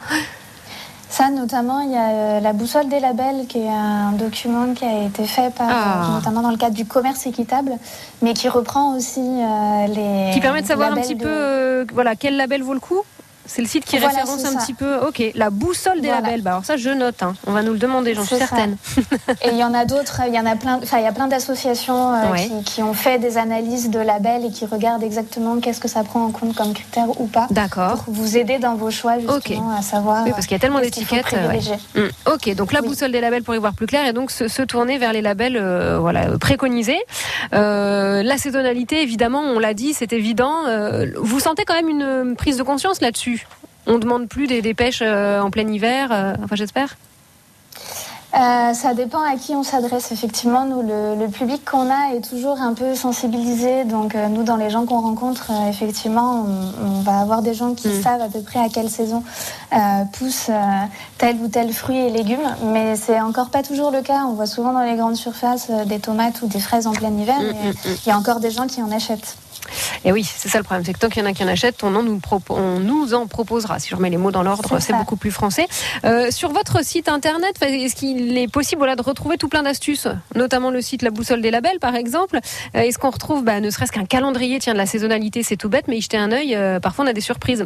Ça, 1.11 1.31
notamment, 1.31 1.81
il 1.81 1.91
y 1.91 1.97
a 1.97 2.39
la 2.39 2.53
boussole 2.53 2.89
des 2.91 3.01
labels, 3.01 3.47
qui 3.49 3.61
est 3.61 3.69
un 3.71 4.13
document 4.13 4.75
qui 4.75 4.85
a 4.85 5.05
été 5.05 5.25
fait 5.25 5.53
par, 5.55 5.67
Ah. 5.71 6.09
notamment 6.13 6.43
dans 6.43 6.51
le 6.51 6.59
cadre 6.59 6.75
du 6.75 6.85
commerce 6.85 7.27
équitable, 7.27 7.73
mais 8.21 8.35
qui 8.35 8.47
reprend 8.49 8.95
aussi 8.95 9.21
euh, 9.21 9.87
les. 9.87 10.35
Qui 10.35 10.41
permet 10.41 10.61
de 10.61 10.67
savoir 10.67 10.93
un 10.93 10.97
petit 10.97 11.15
de- 11.15 11.23
peu, 11.25 11.29
euh, 11.31 11.85
voilà, 11.95 12.15
quel 12.15 12.37
label 12.37 12.63
vaut 12.63 12.75
le 12.75 12.81
coup? 12.81 13.01
C'est 13.49 13.63
le 13.63 13.67
site 13.69 13.85
qui 13.85 13.99
Voilà, 13.99 14.21
référence 14.21 14.45
un 14.45 14.53
ça. 14.53 14.59
petit 14.65 14.75
peu. 14.75 14.99
Ok, 14.99 15.23
la 15.35 15.51
boussole 15.51 16.01
des 16.01 16.09
Voilà. 16.09 16.21
labels. 16.21 16.43
Bah, 16.43 16.51
alors 16.53 16.65
ça, 16.65 16.77
je 16.77 16.91
note. 16.91 17.23
hein. 17.23 17.35
On 17.47 17.53
va 17.53 17.63
nous 17.63 17.73
le 17.73 17.79
demander, 17.79 18.15
j'en 18.15 18.25
suis 18.25 18.37
certaine. 18.37 18.77
Et 19.43 19.49
il 19.51 19.57
y 19.57 19.65
en 19.65 19.73
a 19.75 19.85
d'autres, 19.87 20.21
il 20.29 20.35
y 20.35 20.39
en 20.39 20.47
a 20.47 20.55
plein, 20.55 20.79
enfin, 20.83 20.99
il 20.99 21.05
y 21.05 21.09
a 21.09 21.13
plein 21.13 21.27
d'associations 21.29 22.15
euh, 22.15 22.31
Ouais. 22.33 22.47
qui, 22.47 22.63
qui 22.75 22.83
ont 22.83 22.93
fait 22.95 23.19
des 23.19 23.39
analyses 23.39 23.89
de 23.91 23.99
labels 23.99 24.45
et 24.45 24.51
qui 24.51 24.67
regardent 24.67 25.03
exactement 25.03 25.59
qu'est-ce 25.61 25.81
que 25.81 25.89
ça 25.89 26.05
prend 26.05 26.25
en 26.27 26.31
compte 26.31 26.55
comme 26.55 26.75
critère 26.75 27.07
ou 27.21 27.27
pas. 27.27 27.47
D'accord. 27.51 28.05
Pour 28.05 28.15
vous 28.15 28.37
aider 28.37 28.59
dans 28.59 28.75
vos 28.75 28.91
choix, 28.91 29.19
justement, 29.19 29.71
à 29.77 29.83
savoir. 29.83 30.25
Oui, 30.25 30.31
parce 30.33 30.47
qu'il 30.47 30.55
y 30.55 30.57
a 30.57 30.61
tellement 30.61 30.79
euh, 30.79 30.83
d'étiquettes. 30.83 31.33
euh, 31.33 31.49
ouais. 31.49 31.61
Hum, 31.97 32.11
Ok, 32.33 32.55
donc 32.55 32.73
la 32.73 32.83
boussole 32.83 33.13
des 33.13 33.21
labels 33.23 33.43
pour 33.45 33.55
y 33.55 33.59
voir 33.59 33.73
plus 33.73 33.87
clair 33.87 34.07
et 34.07 34.13
donc 34.13 34.31
se, 34.31 34.47
se 34.47 34.61
tourner 34.63 34.99
vers 34.99 35.13
les 35.15 35.23
labels 35.23 35.57
euh, 35.57 35.99
voilà, 35.99 36.37
préconisés. 36.39 36.99
Euh, 37.55 38.23
la 38.23 38.37
saisonnalité, 38.37 39.03
évidemment, 39.03 39.41
on 39.41 39.59
l'a 39.59 39.73
dit, 39.75 39.95
c'est 39.95 40.13
évident. 40.13 40.53
Vous 41.17 41.41
sentez 41.41 41.65
quand 41.65 41.75
même 41.75 41.89
une 41.89 42.37
prise 42.37 42.57
de 42.59 42.63
conscience 42.63 43.01
là-dessus 43.01 43.38
On 43.89 43.95
ne 43.95 43.99
demande 43.99 44.29
plus 44.29 44.47
des, 44.47 44.63
des 44.63 44.75
pêches 44.75 45.03
euh, 45.03 45.41
en 45.41 45.51
plein 45.51 45.67
hiver, 45.67 46.13
euh, 46.13 46.35
enfin 46.45 46.57
j'espère 46.57 46.97
Euh, 48.35 48.75
ça 48.75 48.93
dépend 48.93 49.23
à 49.23 49.37
qui 49.37 49.55
on 49.55 49.63
s'adresse. 49.63 50.13
Effectivement, 50.13 50.67
nous, 50.67 50.83
le, 50.83 51.17
le 51.19 51.29
public 51.29 51.65
qu'on 51.65 51.91
a 51.91 52.15
est 52.15 52.21
toujours 52.21 52.61
un 52.61 52.75
peu 52.75 52.95
sensibilisé. 52.95 53.85
Donc, 53.85 54.15
euh, 54.15 54.29
nous, 54.29 54.43
dans 54.43 54.57
les 54.57 54.69
gens 54.69 54.85
qu'on 54.85 55.01
rencontre, 55.01 55.51
euh, 55.51 55.71
effectivement, 55.71 56.45
on, 56.47 56.87
on 56.87 57.01
va 57.01 57.21
avoir 57.21 57.41
des 57.41 57.55
gens 57.55 57.73
qui 57.75 57.89
savent 58.03 58.21
à 58.21 58.29
peu 58.29 58.43
près 58.43 58.59
à 58.61 58.69
quelle 58.69 58.91
saison 58.91 59.23
poussent 60.13 60.51
tel 61.17 61.37
ou 61.37 61.49
tel 61.49 61.73
fruit 61.73 61.97
et 61.97 62.11
légumes. 62.11 62.49
Mais 62.65 62.97
c'est 62.97 63.21
encore 63.21 63.49
pas 63.49 63.63
toujours 63.63 63.91
le 63.91 64.03
cas. 64.03 64.25
On 64.29 64.35
voit 64.35 64.47
souvent 64.47 64.73
dans 64.75 64.85
les 64.85 64.97
grandes 64.97 65.17
surfaces 65.17 65.71
des 65.87 65.99
tomates 65.99 66.43
ou 66.43 66.49
des 66.49 66.61
fraises 66.61 66.87
en 66.87 66.93
plein 66.93 67.11
hiver. 67.11 67.41
Mm, 67.41 67.47
mais 67.47 67.71
mm, 67.71 67.73
mm. 67.73 67.97
il 68.05 68.09
y 68.09 68.13
a 68.13 68.19
encore 68.19 68.41
des 68.41 68.51
gens 68.51 68.67
qui 68.67 68.83
en 68.83 68.91
achètent. 68.93 69.37
Et 70.05 70.13
oui, 70.13 70.25
c'est 70.25 70.49
ça 70.49 70.59
le 70.59 70.65
problème, 70.65 70.85
c'est 70.85 70.93
que 70.93 70.99
tant 70.99 71.09
qu'il 71.09 71.23
y 71.23 71.27
en 71.27 71.29
a 71.29 71.33
qui 71.33 71.43
en 71.45 71.49
achètent, 71.49 71.83
on, 71.83 71.95
en 71.95 72.03
nous, 72.03 72.19
propo- 72.19 72.55
on 72.55 72.81
nous 72.81 73.15
en 73.15 73.27
proposera. 73.27 73.79
Si 73.79 73.89
je 73.89 73.97
remets 73.97 74.11
les 74.11 74.17
mots 74.17 74.31
dans 74.31 74.43
l'ordre, 74.43 74.79
C'est 74.81 74.93
beaucoup 74.93 75.17
plus 75.17 75.31
français. 75.31 75.67
Euh, 76.05 76.31
sur 76.31 76.53
votre 76.53 76.85
site 76.85 77.09
internet, 77.09 77.55
est-ce 77.63 77.95
qu'il 77.95 78.37
est 78.39 78.49
possible 78.49 78.79
voilà, 78.79 78.97
de 78.97 79.03
retrouver 79.03 79.37
tout 79.37 79.49
plein 79.49 79.63
d'astuces, 79.63 80.09
notamment 80.35 80.71
le 80.71 80.81
site 80.81 81.03
La 81.03 81.11
Boussole 81.11 81.41
des 81.43 81.51
Labels, 81.51 81.79
par 81.81 81.95
exemple? 81.95 82.39
Euh, 82.77 82.81
Est-ce 82.81 82.99
qu'on 82.99 83.11
retrouve 83.11 83.45
bah, 83.45 83.61
ne 83.61 83.71
serait-ce 83.71 83.93
qu'un 83.93 84.05
calendrier 84.07 84.59
Tiens, 84.59 84.73
de 84.73 84.79
la 84.79 84.87
saisonnalité, 84.87 85.43
c'est 85.43 85.57
tout 85.57 85.69
bête, 85.69 85.87
mais 85.89 85.99
y 85.99 86.01
jeter 86.01 86.17
un 86.17 86.33
œil, 86.33 86.55
euh, 86.55 86.81
parfois 86.81 87.05
on 87.05 87.09
a 87.09 87.13
des 87.13 87.21
surprises. 87.21 87.65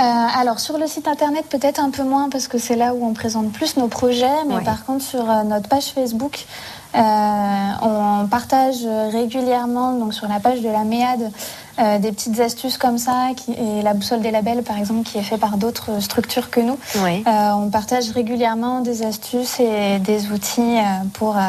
Euh, 0.00 0.02
alors 0.02 0.60
sur 0.60 0.78
le 0.78 0.86
site 0.86 1.06
internet 1.08 1.44
peut-être 1.50 1.78
un 1.78 1.90
peu 1.90 2.02
moins 2.04 2.30
parce 2.30 2.48
que 2.48 2.56
c'est 2.56 2.76
là 2.76 2.94
où 2.94 3.04
on 3.06 3.12
présente 3.12 3.52
plus 3.52 3.76
nos 3.76 3.88
projets, 3.88 4.24
mais 4.48 4.54
Ouais. 4.54 4.64
par 4.64 4.86
contre 4.86 5.04
sur 5.04 5.28
euh, 5.28 5.42
notre 5.42 5.68
page 5.68 5.92
Facebook, 5.94 6.46
on 6.94 8.26
partage 8.30 8.76
régulièrement 9.12 9.92
donc 9.98 10.14
sur 10.14 10.28
la 10.28 10.40
page 10.40 10.60
de 10.60 10.68
la 10.68 10.84
MEAD 10.84 11.30
euh, 11.78 11.98
des 11.98 12.12
petites 12.12 12.38
astuces 12.40 12.76
comme 12.76 12.98
ça 12.98 13.28
qui, 13.36 13.52
et 13.52 13.82
la 13.82 13.94
boussole 13.94 14.20
des 14.20 14.30
labels 14.30 14.62
par 14.62 14.76
exemple 14.76 15.02
qui 15.08 15.18
est 15.18 15.22
fait 15.22 15.38
par 15.38 15.56
d'autres 15.56 16.00
structures 16.02 16.50
que 16.50 16.60
nous. 16.60 16.78
Euh, 17.26 17.50
on 17.56 17.70
partage 17.70 18.10
régulièrement 18.10 18.80
des 18.80 19.02
astuces 19.02 19.60
et 19.60 19.98
des 19.98 20.30
outils 20.30 20.60
euh, 20.78 20.82
pour 21.14 21.36
euh, 21.38 21.40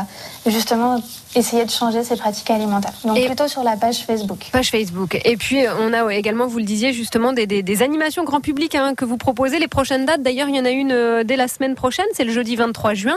justement 0.46 1.02
essayer 1.36 1.66
de 1.66 1.72
changer 1.72 2.04
ses 2.04 2.16
pratiques 2.16 2.50
alimentaires. 2.50 2.94
Donc 3.04 3.18
Et- 3.18 3.26
plutôt 3.26 3.48
sur 3.48 3.64
la 3.64 3.76
page 3.78 4.06
Facebook. 4.06 4.50
Page 4.52 4.70
Facebook. 4.72 5.20
Et 5.26 5.38
puis, 5.38 5.66
euh, 5.66 5.72
on 5.80 5.94
a 5.94 6.14
également, 6.14 6.46
vous 6.48 6.58
le 6.60 6.66
disiez, 6.66 6.92
justement, 6.94 7.32
des, 7.32 7.48
des- 7.48 7.64
des 7.64 7.82
animations 7.84 8.24
grand 8.26 8.42
public 8.42 8.76
hein, 8.76 8.94
que 8.96 9.06
vous 9.06 9.16
proposez. 9.18 9.58
Les 9.60 9.70
prochaines 9.70 10.06
dates, 10.06 10.22
d'ailleurs, 10.22 10.50
il 10.50 10.56
y 10.56 10.60
en 10.60 10.66
a 10.66 10.70
une 10.70 10.92
euh, 10.92 11.24
dès 11.24 11.38
la 11.38 11.48
semaine 11.48 11.76
prochaine, 11.76 12.06
c'est 12.14 12.26
le 12.26 12.32
jeudi 12.34 12.56
23 12.58 12.94
juin. 12.96 13.16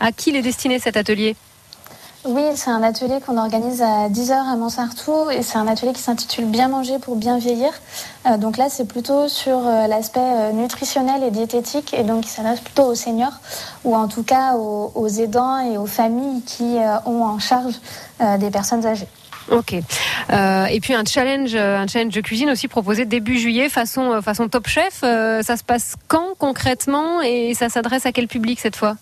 À 0.00 0.12
qui 0.12 0.34
est 0.36 0.42
destiné 0.42 0.78
cet 0.78 0.96
atelier? 0.98 1.36
Oui, 2.26 2.42
c'est 2.54 2.70
un 2.70 2.82
atelier 2.82 3.18
qu'on 3.24 3.36
organise 3.36 3.82
à 3.82 4.08
10h 4.08 4.32
à 4.32 4.56
Mansartou 4.56 5.28
et 5.30 5.42
c'est 5.42 5.58
un 5.58 5.66
atelier 5.66 5.92
qui 5.92 6.00
s'intitule 6.00 6.46
Bien 6.46 6.68
manger 6.68 6.98
pour 6.98 7.16
bien 7.16 7.36
vieillir. 7.36 7.70
Euh, 8.26 8.38
donc 8.38 8.56
là, 8.56 8.68
c'est 8.70 8.88
plutôt 8.88 9.28
sur 9.28 9.58
euh, 9.58 9.86
l'aspect 9.88 10.20
euh, 10.20 10.52
nutritionnel 10.52 11.22
et 11.22 11.30
diététique 11.30 11.92
et 11.92 12.02
donc 12.02 12.24
il 12.24 12.30
s'adresse 12.30 12.60
plutôt 12.60 12.84
aux 12.84 12.94
seniors 12.94 13.34
ou 13.84 13.94
en 13.94 14.08
tout 14.08 14.22
cas 14.22 14.54
aux, 14.54 15.08
aidants 15.08 15.58
et 15.58 15.76
aux 15.76 15.84
familles 15.84 16.40
qui 16.46 16.78
ont 17.04 17.24
en 17.24 17.38
charge 17.38 17.74
des 18.38 18.50
personnes 18.50 18.86
âgées. 18.86 19.08
Ok. 19.50 19.74
Et 19.74 20.80
puis 20.80 20.94
un 20.94 21.04
challenge, 21.04 21.54
un 21.54 21.84
de 21.84 22.20
cuisine 22.20 22.48
aussi 22.48 22.68
proposé 22.68 23.04
début 23.04 23.38
juillet, 23.38 23.68
façon, 23.68 24.22
Top 24.50 24.66
Chef. 24.66 25.00
Ça 25.00 25.56
se 25.58 25.62
passe 25.62 25.96
quand 26.08 26.28
concrètement 26.38 27.20
et 27.20 27.52
ça 27.52 27.68
s'adresse 27.68 28.06
à 28.06 28.12
quel 28.12 28.28
public 28.28 28.58
cette 28.58 28.76
fois? 28.76 28.96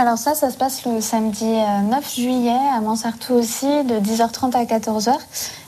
Alors 0.00 0.16
ça, 0.16 0.36
ça 0.36 0.48
se 0.52 0.56
passe 0.56 0.84
le 0.86 1.00
samedi 1.00 1.44
euh, 1.44 1.80
9 1.90 2.14
juillet 2.14 2.56
à 2.72 2.80
Mansartou 2.80 3.34
aussi, 3.34 3.66
de 3.66 3.98
10h30 3.98 4.54
à 4.54 4.62
14h. 4.62 5.12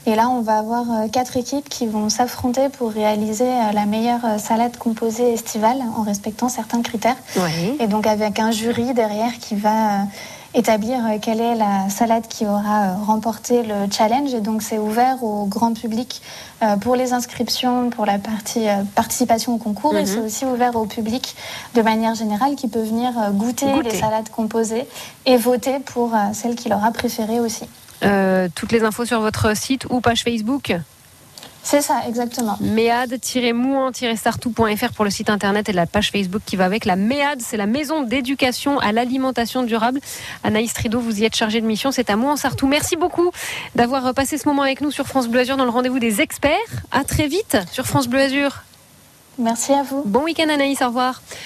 Et 0.07 0.15
là, 0.15 0.29
on 0.29 0.41
va 0.41 0.59
avoir 0.59 0.85
euh, 0.89 1.09
quatre 1.09 1.37
équipes 1.37 1.69
qui 1.69 1.89
vont 1.89 2.09
s'affronter 2.09 2.69
pour 2.69 2.93
réaliser 2.93 3.49
euh, 3.49 3.73
la 3.75 3.87
meilleure 3.87 4.25
euh, 4.25 4.39
salade 4.39 4.77
composée 4.77 5.33
estivale 5.33 5.79
en 5.97 6.03
respectant 6.03 6.49
certains 6.49 6.81
critères. 6.81 7.17
Oui. 7.37 7.77
Et 7.81 7.89
donc 7.89 8.07
avec 8.07 8.39
un 8.39 8.53
jury 8.53 8.95
derrière 8.95 9.37
qui 9.41 9.57
va 9.57 9.71
euh, 9.71 10.05
établir 10.55 10.99
euh, 11.07 11.19
quelle 11.21 11.41
est 11.41 11.55
la 11.55 11.89
salade 11.91 12.27
qui 12.29 12.45
aura 12.47 12.83
euh, 12.83 12.95
remporté 13.07 13.63
le 13.63 13.91
challenge. 13.91 14.35
Et 14.35 14.41
donc 14.41 14.63
c'est 14.63 14.79
ouvert 14.79 15.23
au 15.23 15.47
grand 15.47 15.73
public 15.75 16.21
euh, 16.63 16.77
pour 16.77 16.97
les 16.97 17.13
inscriptions, 17.13 17.91
pour 17.91 18.07
la 18.07 18.19
partie 18.19 18.67
participation 18.95 19.55
au 19.55 19.59
concours. 19.59 19.97
Et 19.97 20.01
Mhm. 20.03 20.07
c'est 20.07 20.19
aussi 20.21 20.45
ouvert 20.45 20.77
au 20.77 20.87
public 20.87 21.35
de 21.75 21.83
manière 21.83 22.15
générale 22.15 22.57
qui 22.57 22.69
peut 22.69 22.83
venir 22.83 23.13
goûter, 23.33 23.71
Goûter. 23.73 23.91
les 23.91 23.99
salades 23.99 24.29
composées 24.31 24.87
et 25.27 25.37
voter 25.37 25.79
pour 25.81 26.13
celle 26.33 26.55
qu'il 26.57 26.73
aura 26.73 26.91
préférée 26.93 27.41
aussi. 27.41 27.65
Euh, 28.03 28.49
Toutes 28.55 28.73
les 28.73 28.83
infos 28.83 29.05
sur 29.05 29.21
votre 29.21 29.57
site 29.57 29.87
ou 29.91 30.01
page 30.01 30.23
Facebook? 30.23 30.73
C'est 31.63 31.83
ça, 31.83 32.03
exactement. 32.09 32.57
méad-mouan-sartou.fr 32.61 34.93
pour 34.95 35.05
le 35.05 35.11
site 35.11 35.31
internet 35.31 35.69
et 35.69 35.73
la 35.73 35.87
page 35.87 36.11
Facebook 36.11 36.43
qui 36.45 36.57
va 36.57 36.65
avec. 36.65 36.85
La 36.85 36.97
MEAD, 36.97 37.41
c'est 37.41 37.57
la 37.57 37.67
maison 37.67 38.03
d'éducation 38.03 38.79
à 38.79 38.93
l'alimentation 38.93 39.63
durable. 39.63 40.01
Anaïs 40.43 40.73
Trido, 40.73 41.01
vous 41.01 41.21
y 41.21 41.25
êtes 41.25 41.37
chargée 41.37 41.61
de 41.61 41.67
mission. 41.67 41.93
C'est 41.93 42.11
à 42.11 42.17
Mouan-Sartou. 42.17 42.67
Merci 42.67 42.97
beaucoup 42.97 43.31
d'avoir 43.75 44.15
passé 44.15 44.39
ce 44.39 44.49
moment 44.49 44.63
avec 44.63 44.81
nous 44.81 44.91
sur 44.91 45.07
France 45.07 45.29
Bleu 45.29 45.41
Azur 45.41 45.57
dans 45.57 45.65
le 45.65 45.71
rendez-vous 45.71 45.99
des 45.99 46.21
experts. 46.21 46.57
À 46.91 47.05
très 47.05 47.29
vite 47.29 47.59
sur 47.71 47.87
France 47.87 48.09
Bleu 48.09 48.21
Azur. 48.21 48.63
Merci 49.39 49.73
à 49.73 49.83
vous. 49.83 50.03
Bon 50.05 50.25
week-end 50.25 50.49
Anaïs, 50.49 50.83
au 50.83 50.87
revoir. 50.87 51.23